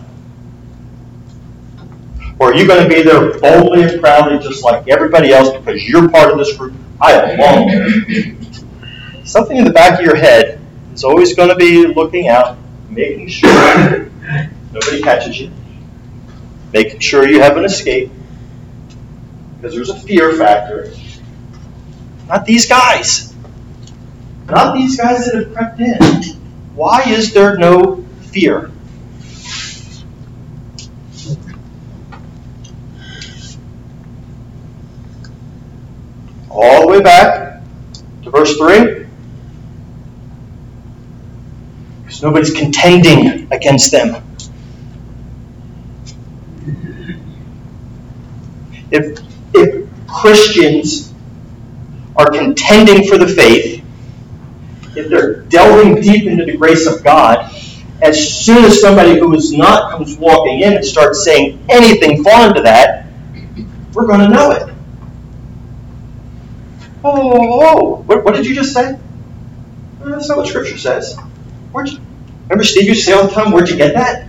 [2.39, 5.83] Or are you going to be there boldly and proudly just like everybody else because
[5.89, 6.75] you're part of this group?
[7.01, 8.37] I there.
[9.25, 10.61] Something in the back of your head
[10.95, 12.57] is always going to be looking out,
[12.89, 14.11] making sure
[14.73, 15.51] nobody catches you
[16.73, 18.11] making sure you have an escape,
[19.57, 20.93] because there's a fear factor.
[22.29, 23.35] Not these guys.
[24.47, 25.97] Not these guys that have crept in.
[26.75, 28.68] Why is there no fear?
[36.61, 37.63] All the way back
[38.25, 39.07] to verse 3.
[42.03, 44.25] Because nobody's contending against them.
[48.91, 49.21] if,
[49.55, 51.13] if Christians
[52.17, 53.85] are contending for the faith,
[54.97, 57.53] if they're delving deep into the grace of God,
[58.03, 62.55] as soon as somebody who is not comes walking in and starts saying anything foreign
[62.55, 63.07] to that,
[63.93, 64.75] we're going to know it.
[67.11, 67.95] Oh, oh, oh.
[68.03, 68.99] What, what, did you just say?
[69.99, 71.17] Well, that's not what Scripture says.
[71.73, 72.01] Where'd you,
[72.43, 74.27] remember Steve to say all the time, where'd you get that?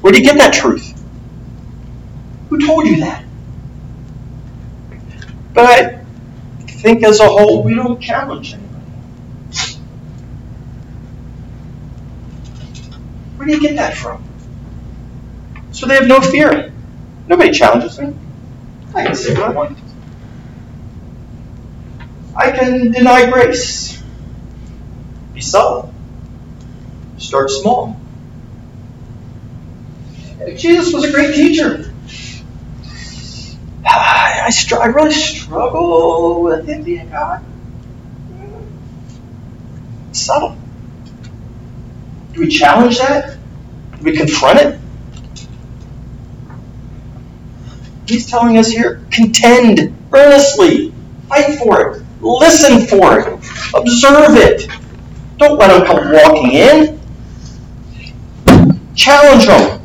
[0.00, 0.98] Where'd you get that truth?
[2.48, 3.24] Who told you that?
[5.52, 6.04] But I
[6.66, 8.84] think as a whole, we don't challenge anybody.
[13.36, 14.24] Where do you get that from?
[15.72, 16.72] So they have no fear.
[17.28, 18.18] Nobody challenges them.
[18.94, 19.89] I can say what I want.
[22.40, 24.02] I can deny grace.
[25.34, 25.92] Be subtle.
[27.18, 28.00] Start small.
[30.56, 31.92] Jesus was a great teacher.
[33.84, 37.44] I, str- I really struggle with it being God.
[40.12, 40.56] Subtle.
[42.32, 43.36] Do we challenge that?
[43.98, 44.80] Do we confront it?
[48.06, 50.94] He's telling us here contend earnestly,
[51.28, 53.26] fight for it, listen for it,
[53.74, 54.68] observe it.
[55.38, 57.00] Don't let them come walking in.
[58.94, 59.80] Challenge them.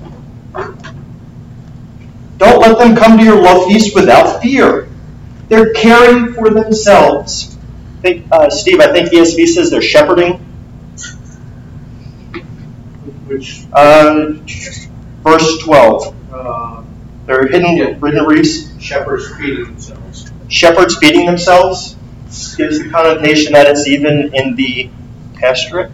[2.38, 4.90] Don't let them come to your love feast without fear.
[5.48, 7.56] They're caring for themselves.
[8.00, 10.40] I think, uh, Steve, I think ESV says they're shepherding.
[13.28, 14.34] Which, Uh,
[15.24, 16.14] verse 12.
[16.34, 16.82] uh,
[17.26, 18.70] They're hidden, hidden reefs.
[18.80, 20.32] shepherds feeding themselves.
[20.48, 21.95] Shepherds feeding themselves
[22.56, 24.90] gives the connotation that it's even in the
[25.36, 25.92] pastorate.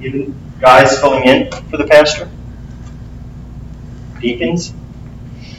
[0.00, 2.28] Even guys filling in for the pastor.
[4.20, 4.74] Deacons,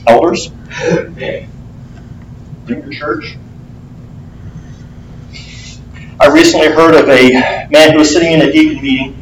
[0.07, 0.51] elders
[0.87, 1.47] in
[2.67, 3.37] your church.
[6.19, 9.17] I recently heard of a man who was sitting in a deacon meeting.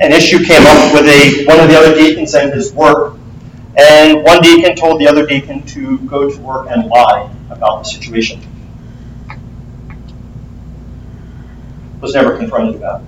[0.00, 3.17] An issue came up with a one of the other deacons and his work,
[3.78, 7.84] and one deacon told the other deacon to go to work and lie about the
[7.84, 8.40] situation.
[12.00, 13.06] Was never confronted about it.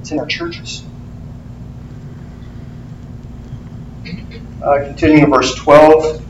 [0.00, 0.84] It's in our churches.
[4.62, 6.24] Uh, continuing in verse 12.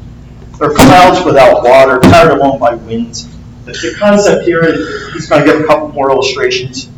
[0.58, 3.28] There are clouds without water, carried along by winds.
[3.64, 6.88] The, the concept here is he's going to give a couple more illustrations.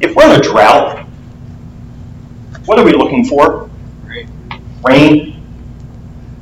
[0.00, 1.07] If we're in a drought,
[2.68, 3.70] what are we looking for?
[4.84, 5.42] Rain.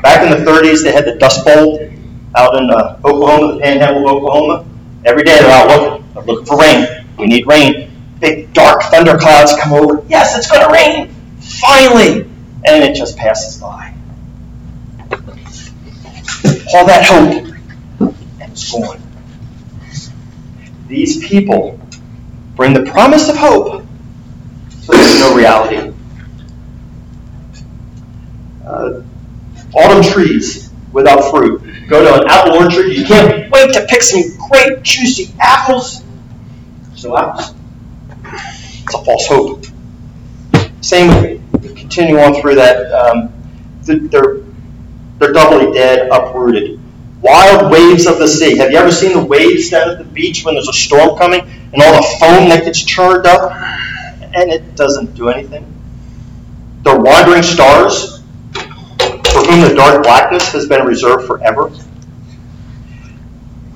[0.02, 1.88] Back in the 30s, they had the Dust Bowl
[2.34, 4.66] out in uh, Oklahoma, the panhandle of Oklahoma.
[5.04, 6.12] Every day they're out looking.
[6.14, 7.06] They're looking for rain.
[7.16, 7.92] We need rain.
[8.20, 10.04] Big dark thunder clouds come over.
[10.08, 11.14] Yes, it's going to rain.
[11.40, 12.22] Finally.
[12.66, 13.94] And it just passes by.
[16.74, 17.54] All that hope,
[18.00, 19.00] and it's gone.
[20.88, 21.78] These people
[22.56, 23.84] bring the promise of hope,
[24.86, 25.85] but there's no reality.
[28.76, 29.02] Uh,
[29.74, 31.62] autumn trees without fruit.
[31.88, 36.02] Go to an apple orchard, you can't wait to pick some great, juicy apples.
[37.02, 37.54] No apples.
[38.22, 39.64] It's a false hope.
[40.82, 42.92] Same with, continue on through that.
[42.92, 43.32] Um,
[43.82, 44.40] they're,
[45.18, 46.78] they're doubly dead, uprooted.
[47.22, 48.58] Wild waves of the sea.
[48.58, 51.40] Have you ever seen the waves down at the beach when there's a storm coming
[51.40, 53.52] and all the foam that gets churned up?
[54.34, 55.72] And it doesn't do anything.
[56.82, 58.15] They're wandering stars
[59.46, 61.70] whom the dark blackness has been reserved forever.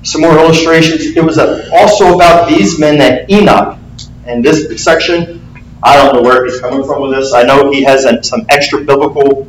[0.03, 1.15] Some more illustrations.
[1.15, 3.77] It was also about these men that Enoch,
[4.25, 5.45] and this section,
[5.83, 7.33] I don't know where he's coming from with this.
[7.33, 9.47] I know he has some extra biblical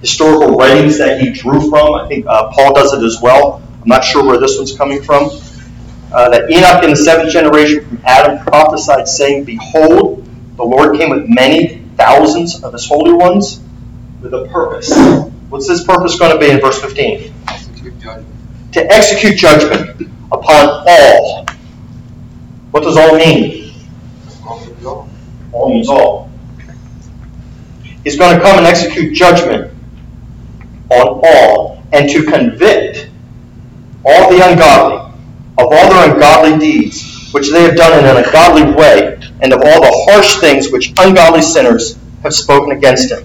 [0.00, 1.94] historical writings that he drew from.
[1.94, 3.62] I think uh, Paul does it as well.
[3.80, 5.30] I'm not sure where this one's coming from.
[6.12, 11.10] Uh, that Enoch in the seventh generation from Adam prophesied, saying, Behold, the Lord came
[11.10, 13.60] with many thousands of his holy ones
[14.20, 14.92] with a purpose.
[15.52, 17.30] What's this purpose going to be in verse 15?
[18.72, 21.44] To execute judgment upon all.
[22.70, 23.74] What does all mean?
[25.52, 26.30] All means all.
[28.02, 29.74] He's going to come and execute judgment
[30.90, 33.10] on all and to convict
[34.06, 35.12] all the ungodly
[35.58, 39.60] of all their ungodly deeds which they have done in an ungodly way and of
[39.60, 43.22] all the harsh things which ungodly sinners have spoken against him.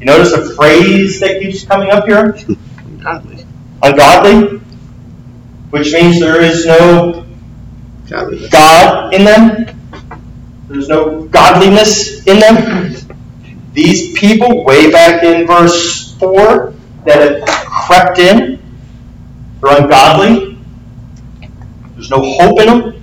[0.00, 2.36] You notice a phrase that keeps coming up here?
[2.78, 3.46] Ungodly.
[3.82, 4.58] Ungodly,
[5.70, 7.24] which means there is no
[8.08, 8.50] Godliness.
[8.50, 9.66] God in them.
[10.68, 12.94] There's no godliness in them.
[13.72, 16.74] These people, way back in verse 4,
[17.06, 18.62] that have crept in,
[19.60, 20.58] they're ungodly.
[21.94, 23.02] There's no hope in them.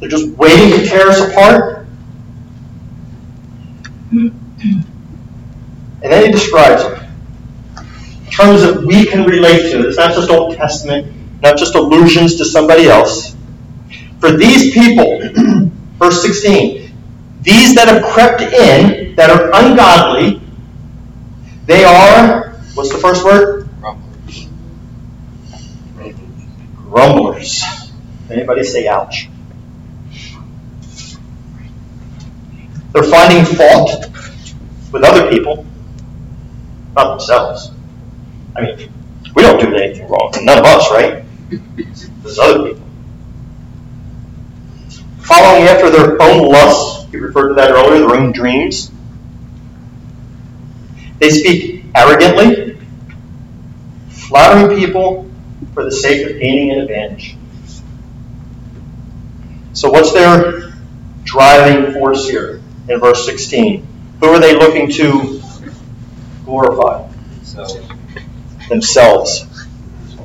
[0.00, 1.86] They're just waiting to tear us apart.
[6.02, 6.82] And then he describes.
[6.84, 9.86] In terms that we can relate to.
[9.86, 13.36] It's not just Old Testament, not just allusions to somebody else.
[14.20, 15.20] For these people,
[15.98, 16.92] verse 16,
[17.42, 20.40] these that have crept in, that are ungodly,
[21.66, 23.68] they are, what's the first word?
[23.80, 24.48] Grumblers.
[26.76, 27.64] Grumblers.
[28.30, 29.28] Anybody say ouch?
[32.92, 34.10] They're finding fault
[34.92, 35.66] with other people,
[36.94, 37.70] not themselves.
[38.56, 38.92] I mean,
[39.34, 40.32] we don't do anything wrong.
[40.42, 41.24] None of us, right?
[42.22, 42.82] There's other people.
[45.20, 48.90] Following after their own lusts, you referred to that earlier, their own dreams.
[51.18, 52.78] They speak arrogantly,
[54.10, 55.30] flattering people
[55.74, 57.36] for the sake of gaining an advantage.
[59.72, 60.72] So, what's their
[61.24, 62.62] driving force here?
[62.88, 63.86] in verse 16.
[64.20, 65.41] Who are they looking to
[66.52, 67.08] glorify?
[68.68, 69.46] Themselves.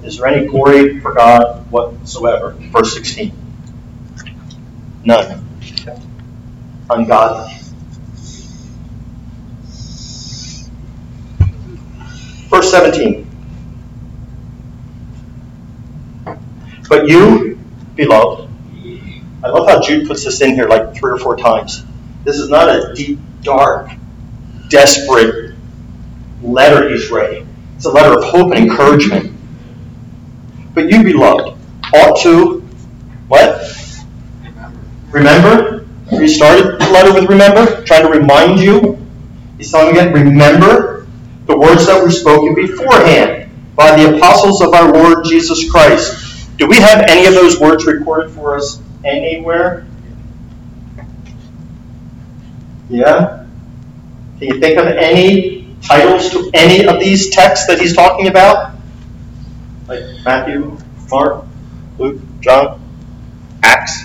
[0.03, 2.51] Is there any glory for God whatsoever?
[2.51, 3.31] Verse 16.
[5.05, 5.47] None.
[6.89, 7.53] Ungodly.
[12.49, 13.25] Verse 17.
[16.89, 17.59] But you,
[17.95, 18.49] beloved,
[19.43, 21.85] I love how Jude puts this in here like three or four times.
[22.25, 23.91] This is not a deep, dark,
[24.69, 25.46] desperate
[26.41, 27.47] letter he's writing.
[27.75, 29.35] It's a letter of hope and encouragement.
[30.73, 31.57] But you, beloved,
[31.93, 32.59] ought to,
[33.27, 33.95] what?
[35.11, 35.87] Remember?
[36.09, 38.97] He started the letter with remember, trying to remind you.
[39.57, 41.07] He's telling again, remember
[41.45, 46.27] the words that were spoken beforehand by the apostles of our Lord Jesus Christ
[46.57, 49.85] do we have any of those words recorded for us anywhere?
[52.89, 53.45] Yeah?
[54.39, 58.75] Can you think of any titles to any of these texts that he's talking about?
[59.87, 60.77] Like Matthew,
[61.09, 61.45] Mark,
[61.97, 62.81] Luke, John,
[63.63, 64.03] Acts,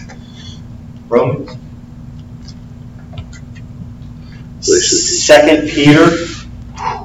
[1.09, 1.51] Romans?
[4.62, 6.27] Second Peter.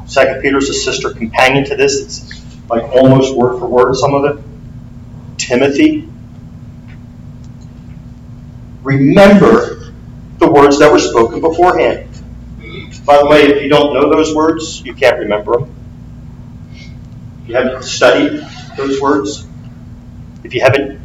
[0.05, 2.01] Second Peter is a sister companion to this.
[2.01, 4.43] It's like almost word for word, some of it.
[5.37, 6.07] Timothy,
[8.83, 9.93] remember
[10.39, 12.06] the words that were spoken beforehand.
[13.07, 15.73] By the way, if you don't know those words, you can't remember them.
[17.43, 18.45] If you haven't studied
[18.75, 19.47] those words,
[20.43, 20.99] if you haven't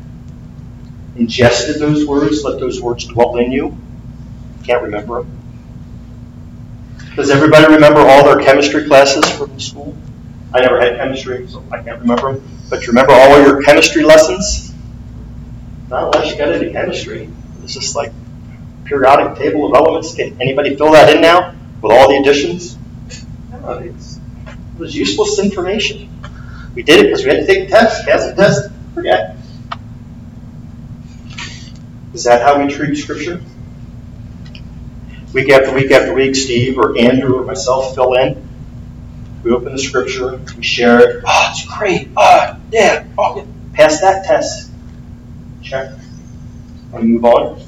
[1.14, 5.38] ingested those words, let those words dwell in you, you can't remember them.
[7.14, 9.96] Does everybody remember all their chemistry classes from school?
[10.52, 12.58] I never had chemistry, so I can't remember them.
[12.68, 14.74] But you remember all your chemistry lessons?
[15.88, 17.30] Not unless you got into chemistry.
[17.62, 18.12] It's just like
[18.86, 20.16] periodic table of elements.
[20.16, 22.78] Can anybody fill that in now with all the additions?
[23.52, 23.94] It
[24.78, 26.08] was useless information.
[26.74, 28.06] We did it because we had to take a test.
[28.06, 29.36] Pass the test, forget.
[32.14, 33.42] Is that how we treat Scripture?
[35.34, 38.48] Week after week after week, Steve or Andrew or myself fill in
[39.42, 41.24] we open the scripture, we share it.
[41.26, 42.08] Oh, it's great.
[42.16, 43.06] Oh, yeah.
[43.18, 43.44] Oh, yeah.
[43.72, 44.70] Pass that test.
[45.62, 45.90] Check.
[46.92, 47.60] And move on.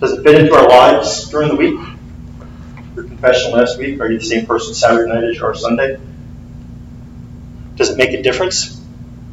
[0.00, 1.80] Does it fit into our lives during the week?
[3.22, 5.96] Confession last week, are you the same person Saturday night as you are Sunday?
[7.76, 8.84] Does it make a difference?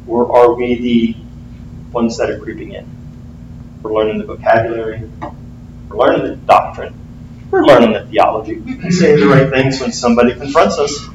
[0.06, 1.16] Or are we the
[1.90, 2.86] ones that are creeping in?
[3.82, 5.10] We're learning the vocabulary,
[5.88, 6.94] we're learning the doctrine,
[7.50, 8.58] we're learning the theology.
[8.58, 11.08] We can say the right things when somebody confronts us.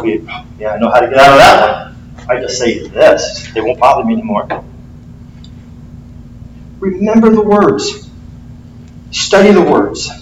[0.00, 0.24] We,
[0.56, 2.28] yeah, I know how to get out of that one.
[2.28, 4.46] I just say this, they won't bother me anymore.
[6.78, 8.08] Remember the words.
[9.10, 10.19] Study the words.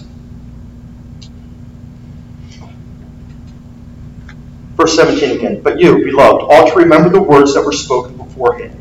[4.79, 5.61] Verse 17 again.
[5.61, 8.79] But you, beloved, ought to remember the words that were spoken beforehand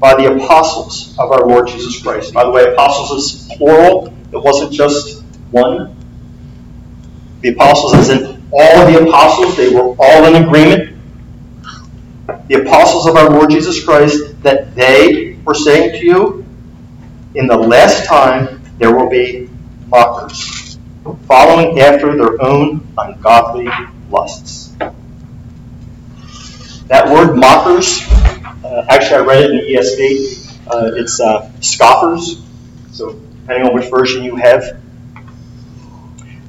[0.00, 2.34] by the apostles of our Lord Jesus Christ.
[2.34, 4.12] By the way, apostles is plural.
[4.32, 5.22] It wasn't just
[5.52, 5.94] one.
[7.42, 10.98] The apostles, as in all the apostles, they were all in agreement.
[12.48, 16.44] The apostles of our Lord Jesus Christ, that they were saying to you,
[17.36, 19.48] in the last time there will be
[19.86, 20.76] mockers,
[21.28, 23.68] following after their own ungodly
[24.10, 24.65] lusts.
[26.88, 28.00] That word mockers,
[28.64, 30.68] uh, actually, I read it in the ESV.
[30.68, 32.40] Uh, it's uh, scoffers.
[32.92, 34.80] So, depending on which version you have,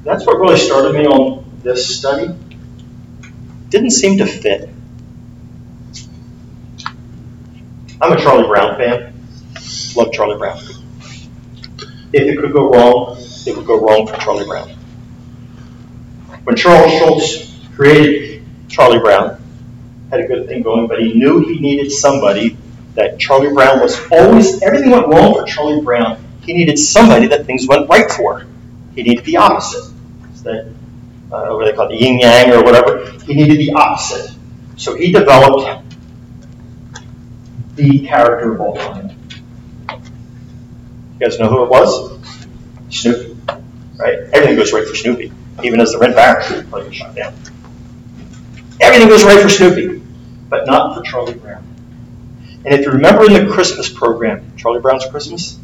[0.04, 2.36] that's what really started me on this study.
[3.70, 4.70] Didn't seem to fit.
[8.00, 9.14] I'm a Charlie Brown fan.
[9.96, 10.60] Love Charlie Brown.
[12.14, 13.18] If it could go wrong,
[13.48, 14.70] it would go wrong for Charlie Brown.
[16.44, 19.42] When Charles Schulz created Charlie Brown,
[20.10, 22.58] had a good thing going, but he knew he needed somebody
[22.96, 26.24] that Charlie Brown was always, everything went wrong for Charlie Brown.
[26.42, 28.46] He needed somebody that things went right for.
[28.96, 29.94] He needed the opposite
[30.48, 30.74] that,
[31.32, 33.12] uh, what they call it, yin yang or whatever.
[33.26, 34.36] He needed the opposite.
[34.78, 35.86] So he developed
[37.76, 39.12] the character of time.
[39.90, 42.20] You guys know who it was?
[42.90, 43.38] Snoopy.
[43.98, 44.20] Right?
[44.34, 45.32] Everything goes right for Snoopy,
[45.64, 47.34] even as the Red Baron shot down.
[48.80, 50.02] Everything goes right for Snoopy,
[50.50, 51.64] but not for Charlie Brown.
[52.66, 55.58] And if you remember in the Christmas program, Charlie Brown's Christmas,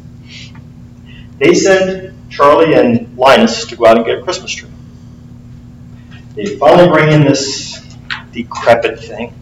[1.38, 4.70] they send Charlie and Linus to go out and get a Christmas tree.
[6.34, 7.80] They finally bring in this
[8.32, 9.32] decrepit thing.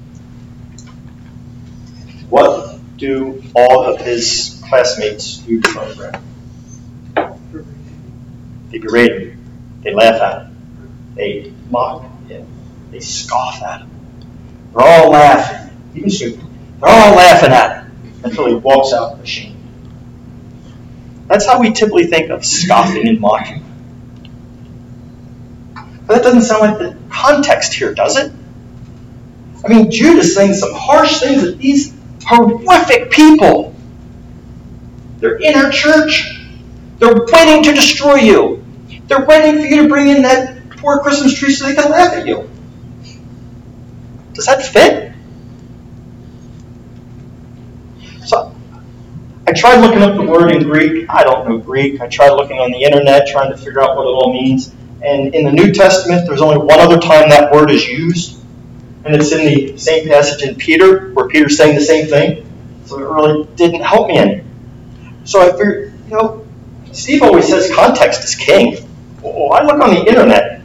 [2.29, 6.23] What do all of his classmates do to Charlie Brown?
[8.71, 9.45] They berate him.
[9.83, 10.57] They laugh at him.
[11.15, 12.12] They mock.
[12.93, 13.91] They scoff at him.
[14.73, 15.77] They're all laughing.
[15.95, 16.37] Even Snoopy.
[16.81, 19.57] They're all laughing at him until he walks out ashamed.
[21.27, 23.65] That's how we typically think of scoffing and mocking.
[26.07, 28.31] But that doesn't sound like the context here, does it?
[29.65, 31.95] I mean, Jude is saying some harsh things that these
[32.27, 33.75] horrific people,
[35.19, 36.41] they're in our church.
[36.99, 38.65] They're waiting to destroy you.
[39.07, 42.13] They're waiting for you to bring in that poor Christmas tree so they can laugh
[42.13, 42.51] at you.
[44.35, 45.13] Does that fit?
[48.25, 48.55] So,
[49.47, 51.07] I tried looking up the word in Greek.
[51.11, 52.01] I don't know Greek.
[52.01, 54.73] I tried looking on the internet, trying to figure out what it all means.
[55.03, 58.41] And in the New Testament, there's only one other time that word is used,
[59.05, 62.47] and it's in the same passage in Peter, where Peter's saying the same thing.
[62.87, 64.45] So it really didn't help me any.
[65.25, 66.47] So I figured, you know,
[66.93, 68.89] Steve always says context is king.
[69.23, 70.63] Well, I look on the internet.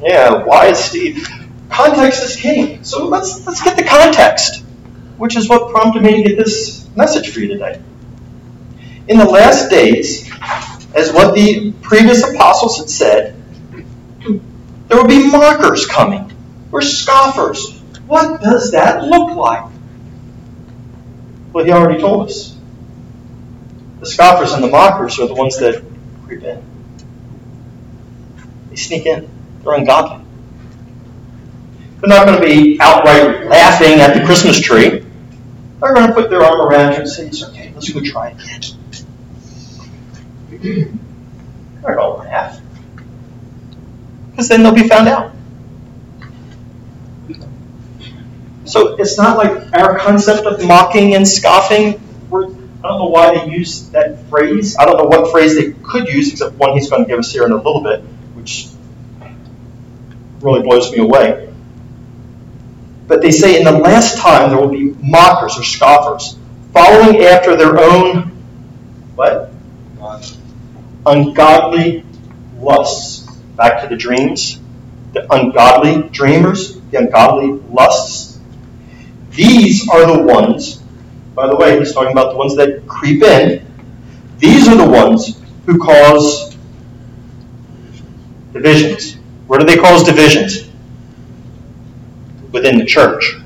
[0.00, 1.28] Yeah, why is Steve?
[1.76, 2.82] Context is king.
[2.84, 4.64] So let's let's get the context,
[5.18, 7.82] which is what prompted me to get this message for you today.
[9.08, 10.26] In the last days,
[10.94, 13.42] as what the previous apostles had said,
[14.88, 16.32] there will be mockers coming,
[16.72, 17.78] or scoffers.
[18.06, 19.70] What does that look like?
[21.52, 22.56] Well, he already told us.
[24.00, 25.84] The scoffers and the mockers are the ones that
[26.24, 26.62] creep in.
[28.70, 29.28] They sneak in.
[29.62, 30.25] They're ungodly.
[32.06, 35.04] They're not going to be outright laughing at the Christmas tree.
[35.80, 38.28] They're going to put their arm around you and say, It's okay, let's go try
[38.30, 38.60] again.
[41.82, 42.60] They're going to laugh.
[44.30, 45.32] Because then they'll be found out.
[48.66, 52.00] So it's not like our concept of mocking and scoffing.
[52.30, 54.76] We're, I don't know why they use that phrase.
[54.78, 57.32] I don't know what phrase they could use, except one he's going to give us
[57.32, 58.02] here in a little bit,
[58.34, 58.68] which
[60.40, 61.45] really blows me away.
[63.06, 66.36] But they say in the last time there will be mockers or scoffers,
[66.72, 68.32] following after their own
[69.16, 69.50] what?
[71.06, 72.04] Ungodly
[72.58, 73.26] lusts.
[73.56, 74.60] Back to the dreams.
[75.14, 78.38] The ungodly dreamers, the ungodly lusts.
[79.30, 80.82] These are the ones,
[81.34, 83.66] by the way, he's talking about the ones that creep in.
[84.38, 86.54] These are the ones who cause
[88.52, 89.14] divisions.
[89.46, 90.65] Where do they cause divisions?
[92.56, 93.36] Within the church.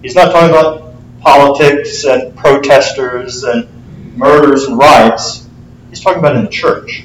[0.00, 3.68] He's not talking about politics and protesters and
[4.16, 5.46] murders and riots.
[5.90, 7.04] He's talking about in the church.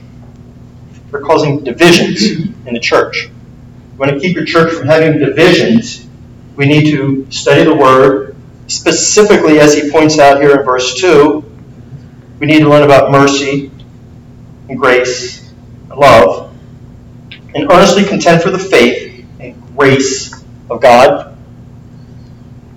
[1.12, 2.24] They're causing divisions
[2.66, 3.26] in the church.
[3.26, 6.08] You want to keep your church from having divisions,
[6.56, 11.44] we need to study the Word, specifically as he points out here in verse 2.
[12.40, 13.72] We need to learn about mercy
[14.70, 15.52] and grace
[15.90, 16.56] and love,
[17.54, 20.35] and earnestly contend for the faith and grace
[20.70, 21.38] of God.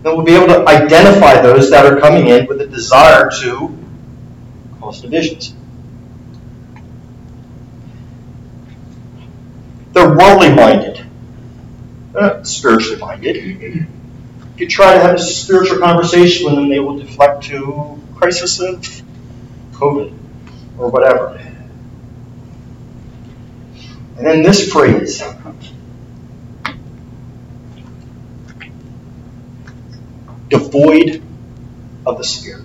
[0.03, 3.77] Then we'll be able to identify those that are coming in with a desire to
[4.81, 5.55] cause divisions.
[9.93, 11.05] They're worldly minded.
[12.13, 13.37] They're not spiritually minded.
[13.37, 18.61] If you try to have a spiritual conversation with them, they will deflect to crisis
[18.61, 18.85] of
[19.73, 20.17] COVID
[20.79, 21.41] or whatever.
[24.17, 25.23] And then this phrase
[30.49, 31.23] devoid
[32.07, 32.65] of the Spirit.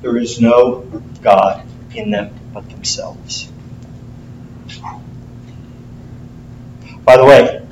[0.00, 0.80] There is no
[1.22, 3.48] God in them but themselves.
[7.04, 7.64] By the way,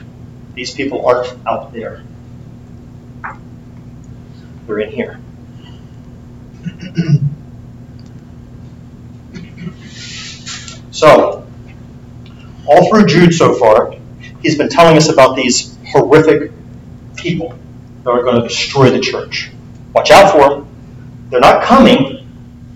[0.55, 2.03] these people aren't out there.
[4.67, 5.21] They're in here.
[10.91, 11.47] so,
[12.67, 13.95] all through Jude so far,
[14.43, 16.51] he's been telling us about these horrific
[17.17, 17.57] people
[18.03, 19.51] that are going to destroy the church.
[19.95, 20.67] Watch out for them.
[21.31, 22.27] They're not coming,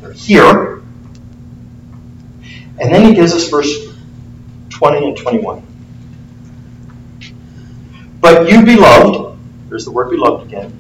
[0.01, 0.83] they're here.
[2.79, 3.95] And then he gives us verse
[4.71, 5.67] 20 and 21.
[8.21, 10.73] But you, beloved, there's the word beloved again.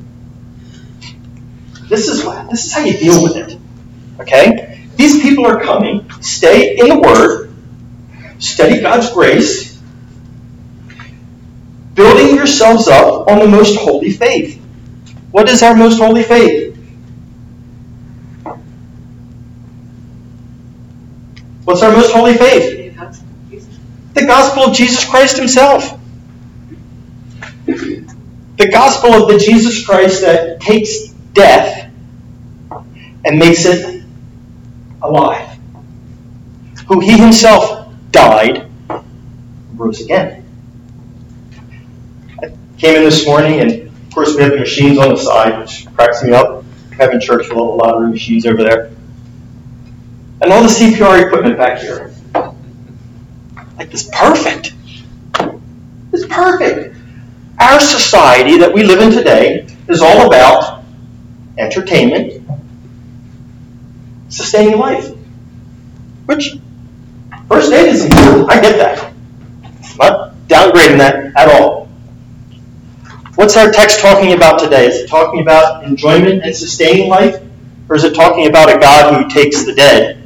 [1.88, 3.58] This is what, this is how you deal with it.
[4.20, 4.74] Okay?
[4.96, 6.10] These people are coming.
[6.20, 7.52] Stay in the Word.
[8.38, 9.73] Study God's grace.
[11.94, 14.60] Building yourselves up on the most holy faith.
[15.30, 16.76] What is our most holy faith?
[21.64, 22.96] What's our most holy faith?
[24.14, 25.98] The gospel of Jesus Christ Himself.
[27.66, 31.90] The gospel of the Jesus Christ that takes death
[33.24, 34.04] and makes it
[35.02, 35.58] alive.
[36.86, 39.04] Who he himself died, and
[39.72, 40.43] rose again.
[42.84, 45.86] Came in this morning, and of course, we have the machines on the side, which
[45.94, 46.64] cracks me up.
[46.98, 48.90] Having church with all the lottery machines over there.
[50.42, 52.12] And all the CPR equipment back here.
[53.78, 54.74] Like, this perfect.
[56.12, 56.94] It's perfect.
[57.58, 60.84] Our society that we live in today is all about
[61.56, 62.46] entertainment,
[64.28, 65.08] sustaining life.
[66.26, 66.58] Which,
[67.48, 68.50] first aid is important.
[68.50, 69.14] I get that.
[69.82, 71.83] I'm not downgrading that at all.
[73.36, 74.86] What's our text talking about today?
[74.86, 77.42] Is it talking about enjoyment and sustaining life?
[77.88, 80.22] Or is it talking about a God who takes the dead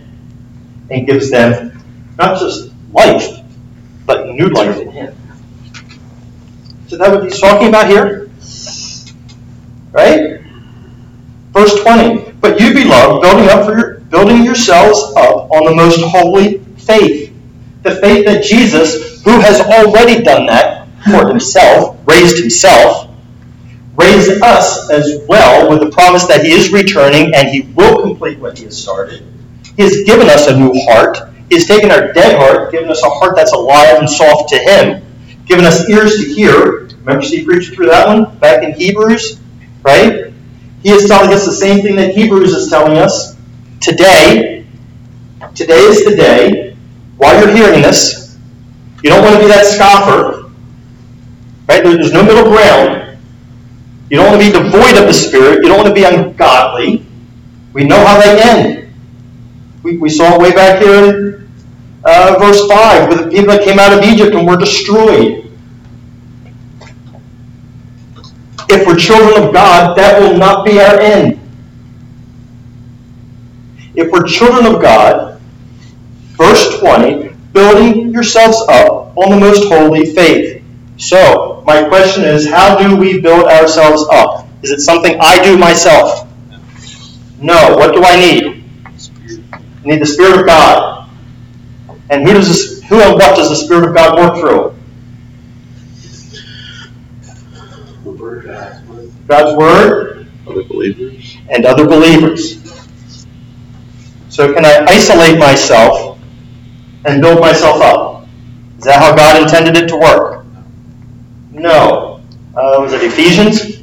[0.90, 1.82] and gives them
[2.18, 3.40] not just life,
[4.04, 5.16] but new life in Him?
[6.90, 8.30] Is that what he's talking about here?
[9.90, 10.42] Right?
[11.52, 12.32] Verse 20.
[12.40, 17.34] But you, beloved, building up for your, building yourselves up on the most holy faith.
[17.82, 20.77] The faith that Jesus, who has already done that
[21.08, 23.10] for himself, raised himself,
[23.96, 28.38] raised us as well with the promise that he is returning and he will complete
[28.38, 29.22] what he has started.
[29.76, 31.18] He has given us a new heart.
[31.48, 34.58] He has taken our dead heart, given us a heart that's alive and soft to
[34.58, 35.04] him,
[35.46, 36.88] given us ears to hear.
[36.98, 39.40] Remember Steve preached through that one back in Hebrews,
[39.82, 40.32] right?
[40.82, 43.36] He is telling us the same thing that Hebrews is telling us
[43.80, 44.66] today.
[45.54, 46.76] Today is the day.
[47.16, 48.38] While you're hearing this,
[49.02, 50.47] you don't want to be that scoffer,
[51.68, 51.82] right?
[51.84, 53.18] There's no middle ground.
[54.10, 55.62] You don't want to be devoid of the Spirit.
[55.62, 57.04] You don't want to be ungodly.
[57.72, 58.94] We know how they end.
[59.82, 61.50] We, we saw it way back here in
[62.04, 65.44] uh, verse 5 with the people that came out of Egypt and were destroyed.
[68.70, 71.40] If we're children of God, that will not be our end.
[73.94, 75.40] If we're children of God,
[76.36, 80.62] verse 20, building yourselves up on the most holy faith.
[80.98, 84.48] So, my question is, how do we build ourselves up?
[84.62, 86.26] Is it something I do myself?
[87.38, 87.76] No.
[87.76, 88.64] What do I need?
[89.52, 91.10] I need the Spirit of God.
[92.08, 94.74] And who does this, who and what does the Spirit of God work through?
[99.26, 101.36] God's Word Other believers.
[101.50, 102.64] and other believers.
[104.30, 106.18] So can I isolate myself
[107.04, 108.26] and build myself up?
[108.78, 110.37] Is that how God intended it to work?
[111.58, 112.20] No.
[112.54, 113.82] Uh, was it Ephesians?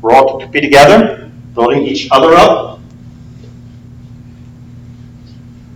[0.00, 2.80] We're all to be together, building each other up.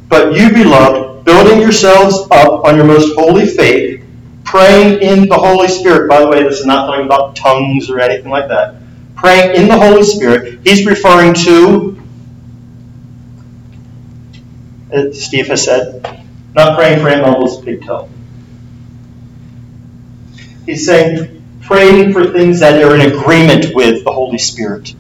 [0.09, 4.05] But you, beloved, building yourselves up on your most holy faith,
[4.45, 6.09] praying in the Holy Spirit.
[6.09, 8.77] By the way, this is not talking about tongues or anything like that.
[9.17, 10.61] Praying in the Holy Spirit.
[10.65, 12.01] He's referring to,
[14.91, 16.23] as Steve has said,
[16.55, 18.09] not praying for Aunt big toe.
[20.67, 24.95] He's saying, praying for things that are in agreement with the Holy Spirit.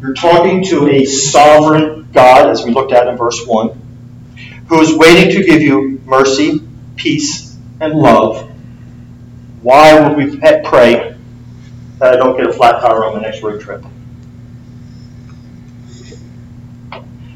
[0.00, 3.70] You're talking to a sovereign God, as we looked at in verse 1,
[4.68, 6.60] who is waiting to give you mercy,
[6.96, 8.50] peace, and love.
[9.62, 11.16] Why would we pray
[11.98, 13.84] that I don't get a flat tire on the next road trip?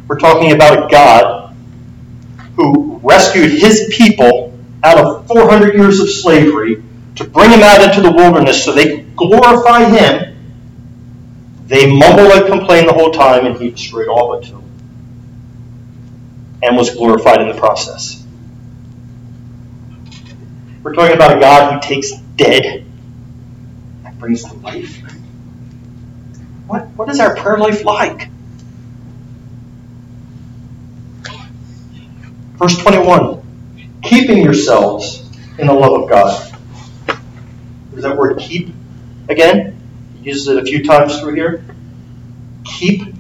[0.09, 1.57] We're talking about a God
[2.57, 6.83] who rescued his people out of 400 years of slavery
[7.17, 10.37] to bring him out into the wilderness so they could glorify him.
[11.67, 14.63] They mumble and complain the whole time, and he destroyed all but two.
[16.63, 18.25] And was glorified in the process.
[20.83, 22.87] We're talking about a God who takes dead
[24.05, 25.03] and brings to life.
[26.67, 28.29] What, what is our prayer life like?
[32.57, 33.43] Verse 21
[34.03, 36.46] Keeping yourselves in the love of God.
[37.97, 38.75] Is that word keep
[39.29, 39.81] again?
[40.21, 41.65] He uses it a few times through here.
[42.65, 43.15] Keep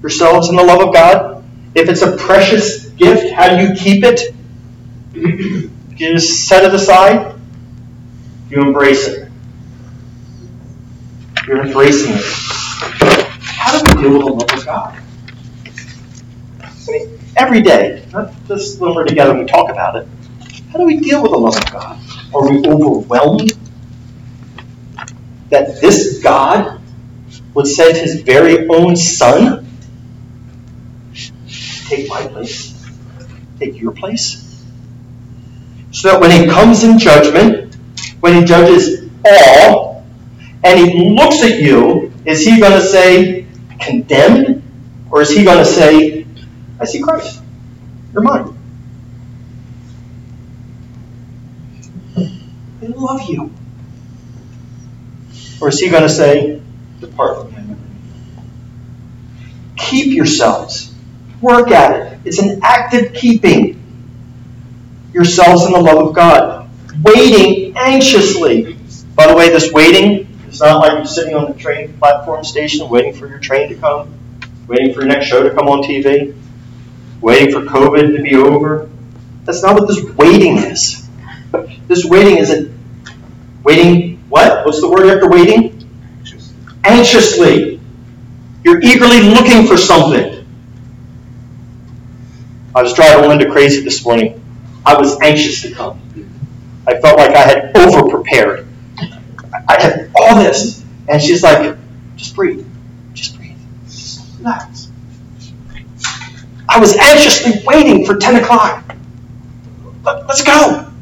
[0.00, 1.44] yourselves in the love of God.
[1.74, 4.34] If it's a precious gift, how do you keep it?
[5.96, 7.40] You just set it aside.
[8.50, 9.30] You embrace it.
[11.46, 12.22] You're embracing it.
[13.40, 15.02] How do we deal with the love of God?
[16.60, 20.06] I mean, every day, not just when we're together and we talk about it.
[20.70, 21.98] How do we deal with the love of God?
[22.34, 23.52] Are we overwhelmed
[25.50, 26.80] that this God
[27.54, 29.66] would send his very own son
[31.88, 32.84] take my place,
[33.58, 34.42] take your place.
[35.92, 37.74] So that when he comes in judgment,
[38.20, 40.04] when he judges all,
[40.64, 43.46] and he looks at you, is he going to say,
[43.80, 44.62] condemned?
[45.10, 46.26] Or is he going to say,
[46.80, 47.42] I see Christ?
[48.12, 48.52] You're mine.
[52.16, 53.52] I love you.
[55.60, 56.60] Or is he going to say,
[57.00, 57.78] Depart from him?
[59.76, 60.94] Keep yourselves.
[61.40, 62.20] Work at it.
[62.24, 63.82] It's an active keeping
[65.12, 66.68] yourselves in the love of God.
[67.02, 68.76] Waiting anxiously.
[69.14, 72.88] By the way, this waiting is not like you're sitting on the train platform station
[72.88, 74.14] waiting for your train to come,
[74.66, 76.34] waiting for your next show to come on TV,
[77.20, 78.88] waiting for COVID to be over.
[79.44, 81.08] That's not what this waiting is.
[81.86, 82.76] This waiting isn't
[83.62, 84.66] waiting, what?
[84.66, 85.88] What's the word after waiting?
[86.84, 87.80] Anxiously.
[88.64, 90.46] You're eagerly looking for something.
[92.74, 94.42] I was driving Linda crazy this morning.
[94.84, 96.00] I was anxious to come.
[96.86, 98.66] I felt like I had over prepared.
[99.68, 100.84] I had all this.
[101.08, 101.76] And she's like,
[102.16, 102.66] just breathe.
[103.14, 103.56] Just breathe.
[103.86, 104.90] Just relax.
[106.68, 108.94] I was anxiously waiting for 10 o'clock.
[110.04, 110.92] Let's go.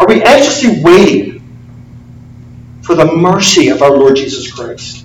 [0.00, 1.42] Are we anxiously waiting
[2.82, 5.04] for the mercy of our Lord Jesus Christ?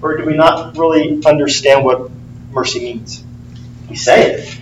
[0.00, 2.10] Or do we not really understand what
[2.52, 3.24] mercy means?
[3.90, 4.58] We say it.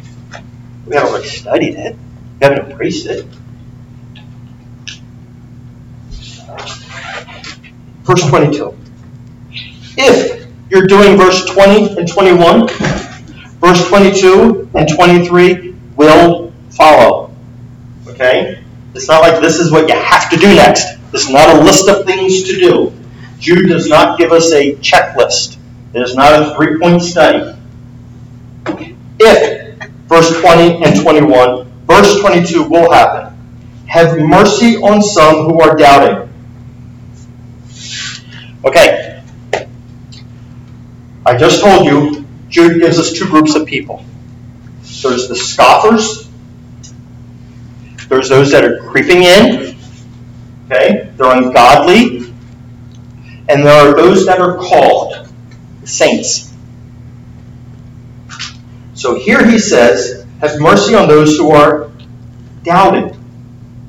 [0.87, 1.97] We haven't really studied it.
[2.41, 3.27] We haven't embraced it.
[8.05, 8.77] Verse 22.
[9.99, 12.69] If you're doing verse 20 and 21,
[13.59, 17.35] verse 22 and 23 will follow.
[18.07, 18.63] Okay?
[18.97, 20.97] It's not like this is what you have to do next.
[21.13, 22.93] This is not a list of things to do.
[23.39, 25.59] Jude does not give us a checklist.
[25.93, 27.55] It is not a three point study.
[29.21, 33.37] If, verse 20 and 21, verse 22 will happen,
[33.87, 36.33] have mercy on some who are doubting.
[38.65, 39.23] Okay.
[41.27, 44.03] I just told you, Jude gives us two groups of people.
[45.03, 46.26] There's the scoffers,
[48.09, 49.77] there's those that are creeping in,
[50.67, 51.13] okay?
[51.17, 52.33] They're ungodly,
[53.49, 55.29] and there are those that are called
[55.85, 56.53] saints.
[58.95, 61.91] So here he says, Have mercy on those who are
[62.63, 63.15] doubting.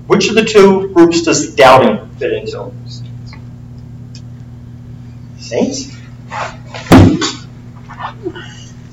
[0.07, 2.71] Which of the two groups does doubting fit into?
[5.37, 5.91] Saints?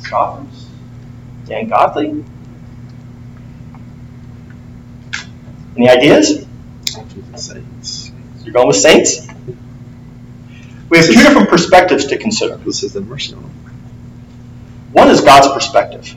[0.00, 0.68] Scoffers?
[1.48, 2.24] Ungodly?
[5.76, 6.46] Any ideas?
[7.34, 8.12] Saints.
[8.44, 9.26] You're going with saints?
[10.88, 12.56] We have two different perspectives to consider.
[12.58, 13.50] This is the mercy on them?
[14.92, 16.14] One is God's perspective.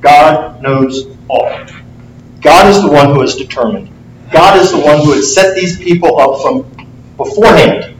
[0.00, 1.66] God knows all.
[2.40, 3.90] God is the one who has determined.
[4.32, 6.62] God is the one who has set these people up from
[7.16, 7.94] beforehand.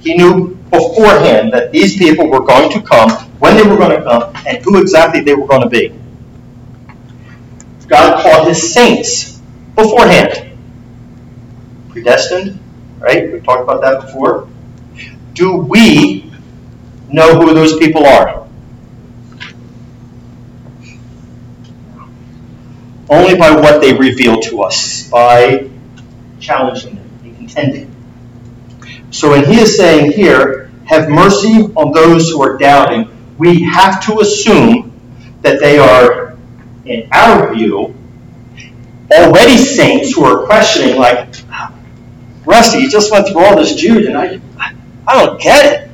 [0.00, 4.02] He knew beforehand that these people were going to come, when they were going to
[4.02, 5.94] come, and who exactly they were going to be.
[7.86, 9.31] God called his saints
[9.74, 10.58] beforehand.
[11.90, 12.58] Predestined,
[12.98, 13.32] right?
[13.32, 14.48] We've talked about that before.
[15.34, 16.32] Do we
[17.08, 18.46] know who those people are?
[23.10, 25.68] Only by what they reveal to us, by
[26.40, 27.94] challenging them and contending.
[29.10, 33.08] So when he is saying here, have mercy on those who are doubting,
[33.38, 34.92] we have to assume
[35.42, 36.36] that they are,
[36.84, 37.94] in our view,
[39.12, 41.34] already saints who are questioning, like,
[42.44, 44.40] Rusty, you just went through all this Jude, and I,
[45.06, 45.90] I don't get it.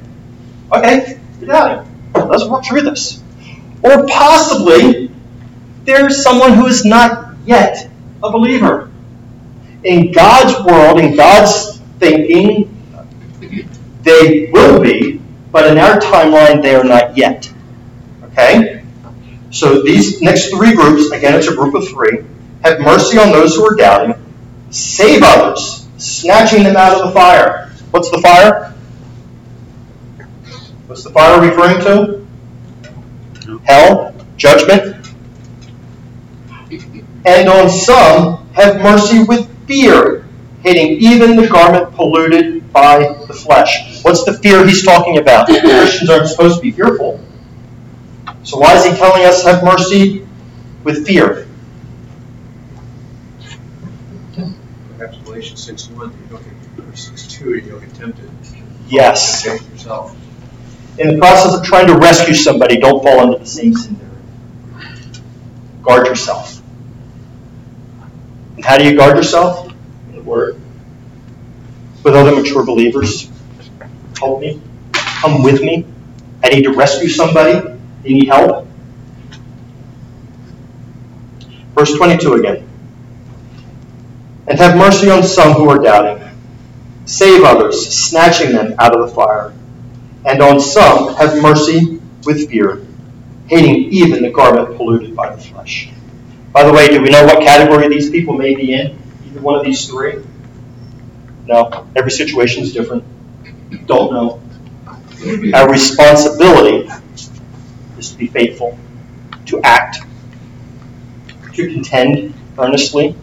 [0.72, 1.90] Okay, you're doubting.
[2.14, 3.22] Let's work through this.
[3.82, 5.10] Or possibly,
[5.84, 7.90] there's someone who is not yet
[8.22, 8.90] a believer.
[9.84, 12.74] In God's world, in God's thinking,
[14.02, 15.20] they will be,
[15.52, 17.50] but in our timeline, they are not yet.
[18.24, 18.84] Okay?
[19.50, 22.24] So these next three groups, again, it's a group of three,
[22.64, 24.14] have mercy on those who are doubting,
[24.70, 27.70] save others, snatching them out of the fire.
[27.90, 28.74] What's the fire?
[30.86, 32.26] What's the fire referring to?
[33.64, 35.06] Hell, judgment.
[37.24, 40.26] And on some, have mercy with fear,
[40.62, 44.02] hating even the garment polluted by the flesh.
[44.02, 45.46] What's the fear he's talking about?
[45.46, 47.20] Christians aren't supposed to be fearful.
[48.42, 50.26] So why is he telling us have mercy
[50.84, 51.47] with fear?
[55.68, 58.30] Six one, you don't get, or six two, you don't get tempted.
[58.88, 59.44] Yes.
[59.44, 60.16] Yourself.
[60.98, 63.98] In the process of trying to rescue somebody, don't fall into the same sin.
[63.98, 64.88] there.
[65.82, 66.62] Guard yourself.
[68.56, 69.70] And how do you guard yourself?
[70.08, 70.58] In the Word.
[72.02, 73.30] With other mature believers.
[74.18, 74.62] Help me.
[74.92, 75.84] Come with me.
[76.42, 77.78] I need to rescue somebody.
[78.04, 78.66] You need help.
[81.74, 82.67] Verse 22 again.
[84.48, 86.26] And have mercy on some who are doubting.
[87.04, 89.52] Save others, snatching them out of the fire.
[90.24, 92.84] And on some have mercy with fear,
[93.46, 95.90] hating even the garment polluted by the flesh.
[96.52, 98.98] By the way, do we know what category these people may be in?
[99.26, 100.24] Either one of these three?
[101.46, 101.86] No.
[101.94, 103.04] Every situation is different.
[103.86, 104.42] Don't know.
[105.54, 106.88] Our responsibility
[107.98, 108.78] is to be faithful,
[109.46, 109.98] to act,
[111.54, 113.14] to contend earnestly.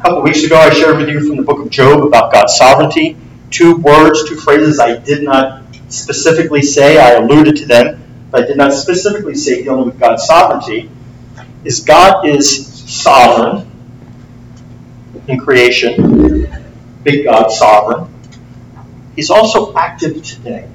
[0.00, 2.56] A couple weeks ago, I shared with you from the book of Job about God's
[2.56, 3.18] sovereignty.
[3.50, 8.46] Two words, two phrases I did not specifically say, I alluded to them, but I
[8.46, 10.90] did not specifically say dealing with God's sovereignty,
[11.64, 13.70] is God is sovereign
[15.28, 16.50] in creation,
[17.02, 18.10] big God sovereign.
[19.14, 20.66] He's also active today.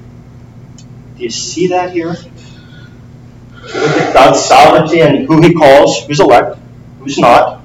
[1.16, 2.14] Do you see that here?
[2.14, 6.60] Look at God's sovereignty and who he calls, who's elect,
[7.00, 7.55] who's not.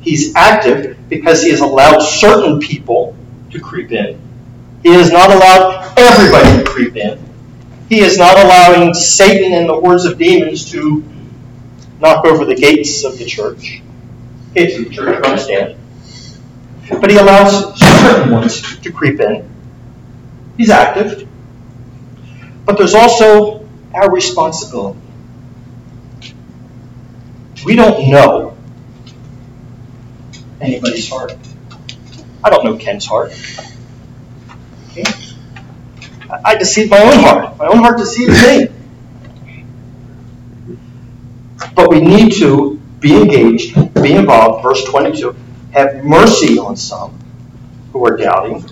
[0.00, 3.16] He's active because he has allowed certain people
[3.50, 4.20] to creep in.
[4.82, 7.18] He has not allowed everybody to creep in.
[7.88, 11.02] He is not allowing Satan and the hordes of demons to
[12.00, 13.82] knock over the gates of the church.
[14.54, 15.76] Gates of the church, understand.
[17.00, 19.50] But he allows certain ones to creep in.
[20.56, 21.28] He's active.
[22.64, 25.00] But there's also our responsibility.
[27.64, 28.57] We don't know
[30.60, 31.34] anybody's heart.
[32.42, 33.32] I don't know Ken's heart.
[34.90, 35.04] Okay?
[36.44, 37.56] I deceive my own heart.
[37.58, 38.68] My own heart deceives me.
[41.74, 44.62] But we need to be engaged, be involved.
[44.62, 45.34] Verse 22
[45.72, 47.18] Have mercy on some
[47.92, 48.64] who are doubting,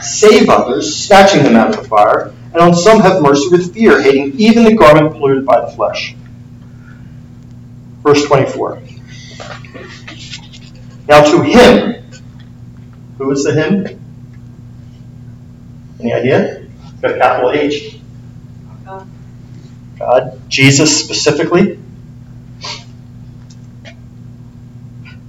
[0.00, 4.00] save others, snatching them out of the fire, and on some have mercy with fear,
[4.00, 6.14] hating even the garment polluted by the flesh.
[8.02, 8.80] Verse 24.
[11.08, 12.04] Now to him,
[13.18, 13.86] who is the him?
[16.00, 16.66] Any idea?
[17.00, 18.00] Got a capital H.
[19.98, 20.40] God.
[20.48, 21.78] Jesus specifically.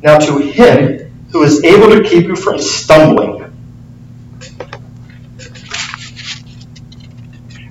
[0.01, 3.43] Now to him who is able to keep you from stumbling.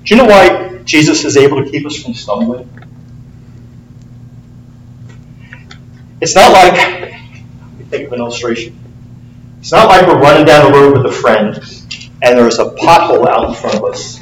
[0.07, 2.69] Do you know why Jesus is able to keep us from stumbling?
[6.21, 7.16] It's not like,
[7.97, 8.79] think of an illustration.
[9.61, 11.57] It's not like we're running down the road with a friend
[12.23, 14.21] and there's a pothole out in front of us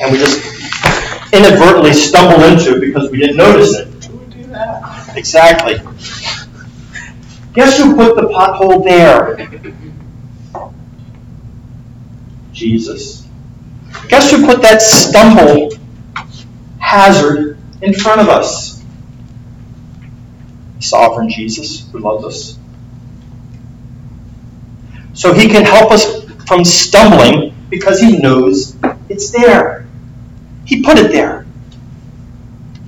[0.00, 0.44] and we just
[1.32, 4.04] inadvertently stumble into it because we didn't notice it.
[4.04, 5.16] Who would do that?
[5.16, 5.80] Exactly.
[7.54, 9.36] Guess who put the pothole there?
[12.52, 13.28] Jesus.
[14.08, 15.70] Guess who put that stumble
[16.78, 18.82] hazard in front of us?
[20.80, 22.58] Sovereign Jesus who loves us.
[25.22, 28.76] So he can help us from stumbling because he knows
[29.08, 29.86] it's there.
[30.64, 31.46] He put it there.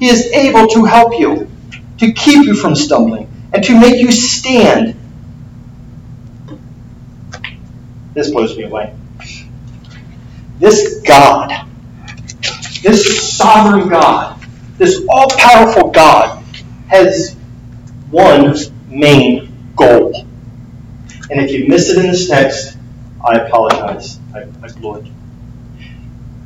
[0.00, 1.48] He is able to help you,
[1.98, 4.96] to keep you from stumbling, and to make you stand.
[8.14, 8.92] This blows me away.
[10.58, 11.68] This God,
[12.82, 14.44] this sovereign God,
[14.76, 16.42] this all powerful God
[16.88, 17.36] has
[18.10, 18.56] one
[18.88, 20.26] main goal.
[21.30, 22.76] And if you miss it in this text,
[23.24, 24.18] I apologize.
[24.34, 25.06] I, I blew it.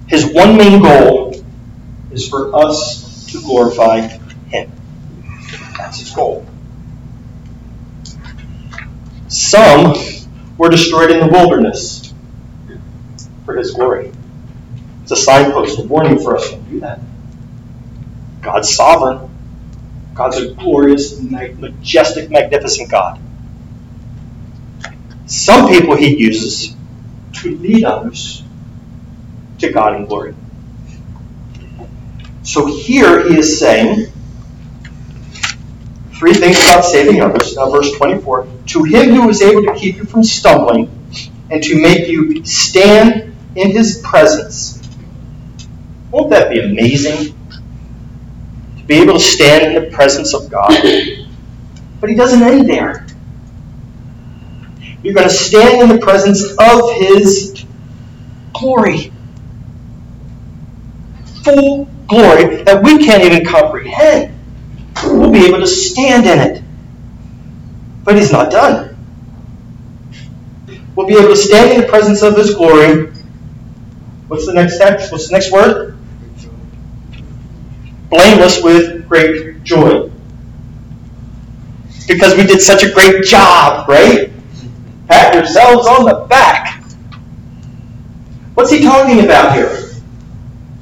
[0.06, 1.34] His one main goal
[2.10, 4.00] is for us to glorify
[4.48, 4.70] Him.
[5.76, 6.46] That's his goal.
[9.28, 9.94] Some
[10.56, 12.14] were destroyed in the wilderness
[13.44, 14.12] for His glory.
[15.02, 17.00] It's a signpost, a warning for us to do that.
[18.40, 19.30] God's sovereign.
[20.14, 23.20] God's a glorious, majestic, magnificent God.
[25.28, 26.74] Some people He uses
[27.34, 28.42] to lead others
[29.58, 30.34] to God in glory.
[32.42, 34.10] So here he is saying
[36.14, 37.54] three things about saving others.
[37.54, 40.90] Now, verse 24 To him who is able to keep you from stumbling
[41.50, 44.80] and to make you stand in his presence.
[46.10, 47.34] Won't that be amazing?
[48.78, 50.72] To be able to stand in the presence of God.
[52.00, 53.07] But he doesn't end there.
[55.02, 57.64] You're going to stand in the presence of his
[58.54, 59.12] glory.
[61.44, 64.34] Full glory that we can't even comprehend.
[65.04, 66.62] We'll be able to stand in it.
[68.04, 68.96] But he's not done.
[70.96, 73.12] We'll be able to stand in the presence of his glory.
[74.28, 75.12] What's the next text?
[75.12, 75.98] What's the next word?
[78.10, 80.10] Blameless with great joy.
[82.08, 84.32] because we did such a great job, right?
[85.08, 86.82] Pat yourselves on the back.
[88.54, 89.90] What's he talking about here?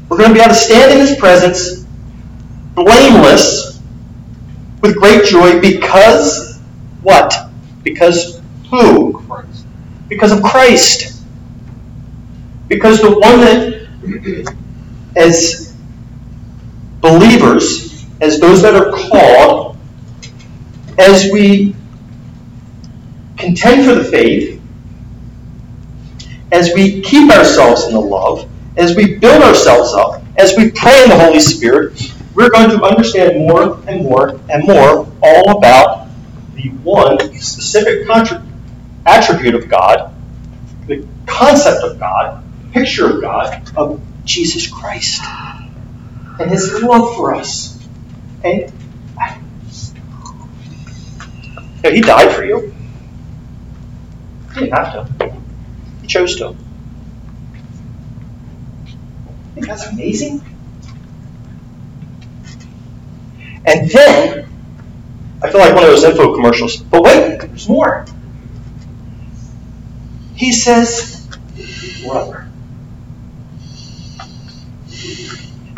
[0.09, 1.85] We're going to be able to stand in his presence,
[2.75, 3.81] blameless,
[4.83, 6.59] with great joy, because
[7.03, 7.33] what?
[7.83, 9.23] Because who?
[10.09, 11.23] Because of Christ.
[12.69, 13.87] Because the one that,
[15.15, 15.73] as
[17.01, 19.77] believers, as those that are called,
[20.99, 21.76] as we
[23.37, 24.61] contend for the faith,
[26.53, 31.03] as we keep ourselves in the love, as we build ourselves up, as we pray
[31.05, 36.09] in the Holy Spirit, we're going to understand more and more and more all about
[36.55, 38.07] the one specific
[39.07, 40.15] attribute of God,
[40.87, 45.23] the concept of God, picture of God, of Jesus Christ,
[46.39, 47.79] and His love for us.
[48.45, 48.73] And
[51.83, 52.76] He died for you.
[54.57, 55.41] He didn't have to.
[56.01, 56.49] He chose to.
[56.49, 56.55] I
[59.55, 60.41] think that's amazing.
[63.67, 64.49] And then,
[65.43, 66.79] I feel like one of those info commercials.
[66.79, 68.07] But wait, there's more.
[70.35, 71.29] He says,
[72.03, 72.49] Brother,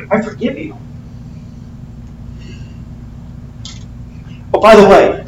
[0.08, 0.76] I forgive you.
[4.54, 5.24] Oh, by the way,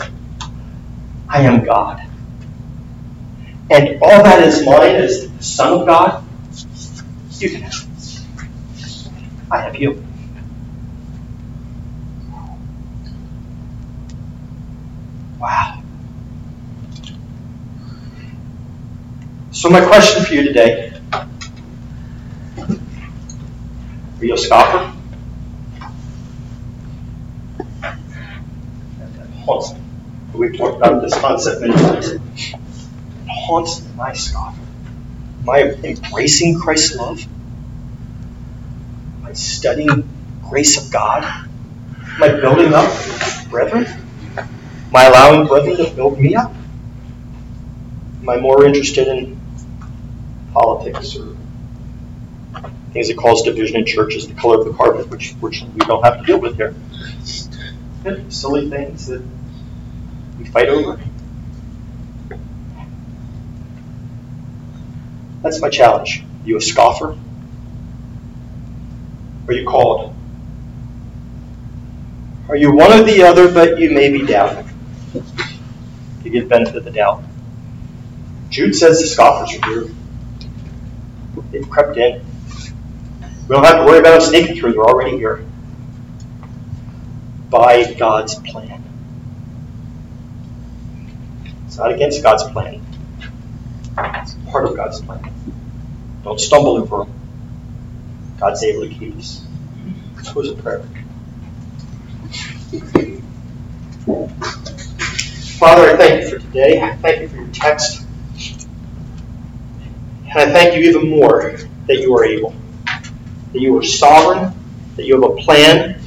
[1.28, 2.09] I am God.
[3.70, 6.24] And all that is mine is the Son of God.
[7.38, 7.86] You can have.
[9.50, 10.04] I have you.
[15.38, 15.82] Wow.
[19.52, 21.26] So, my question for you today are
[24.20, 24.96] you a scoffer?
[30.34, 32.54] We've talked about this concept many times.
[33.40, 34.60] Haunts my scoffer.
[35.42, 37.22] Am I embracing Christ's love?
[39.16, 40.08] Am I studying
[40.48, 41.24] grace of God?
[41.24, 42.92] Am I building up
[43.48, 43.86] brethren?
[44.36, 46.52] Am I allowing brethren to build me up?
[48.20, 49.40] Am I more interested in
[50.52, 51.34] politics or
[52.92, 56.02] things that cause division in churches, the color of the carpet, which fortunately we don't
[56.04, 56.74] have to deal with here?
[58.28, 59.22] Silly things that
[60.38, 61.00] we fight over.
[65.42, 66.22] That's my challenge.
[66.22, 67.16] Are you a scoffer?
[69.48, 70.14] Are you called?
[72.48, 74.68] Are you one or the other, but you may be doubting?
[76.22, 77.22] To give benefit of the doubt.
[78.50, 79.94] Jude says the scoffers are here.
[81.50, 82.24] They've crept in.
[83.48, 85.44] We don't have to worry about them sneaking through, they're already here.
[87.48, 88.84] By God's plan.
[91.66, 92.84] It's not against God's plan.
[93.96, 95.32] It's part of God's plan.
[96.24, 97.20] Don't stumble over them.
[98.38, 99.46] God's able to keep us.
[100.16, 100.84] Let's a prayer.
[105.58, 106.80] Father, I thank you for today.
[106.80, 108.06] I thank you for your text.
[110.28, 112.54] And I thank you even more that you are able,
[112.86, 114.54] that you are sovereign,
[114.96, 116.00] that you have a plan,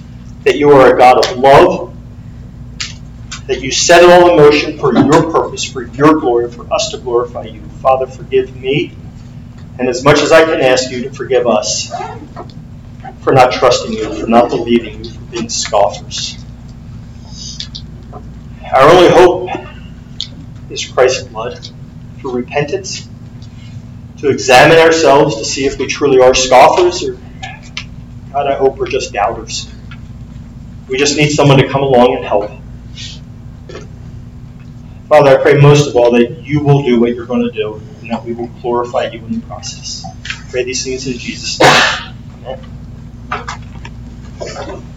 [0.44, 1.93] that you are a God of love,
[3.54, 6.90] that you set it all in motion for your purpose, for your glory, for us
[6.90, 7.62] to glorify you.
[7.82, 8.98] Father, forgive me,
[9.78, 11.94] and as much as I can ask you to forgive us
[13.20, 16.44] for not trusting you, for not believing you, for being scoffers.
[18.74, 19.50] Our only hope
[20.72, 21.70] is Christ's blood
[22.22, 23.08] for repentance,
[24.18, 27.20] to examine ourselves to see if we truly are scoffers, or
[28.32, 29.72] God, I hope we're just doubters.
[30.88, 32.50] We just need someone to come along and help.
[35.14, 37.80] Father, I pray most of all that you will do what you're going to do
[38.02, 40.04] and that we will glorify you in the process.
[40.04, 42.16] I pray these things in Jesus' name.
[44.42, 44.84] Amen.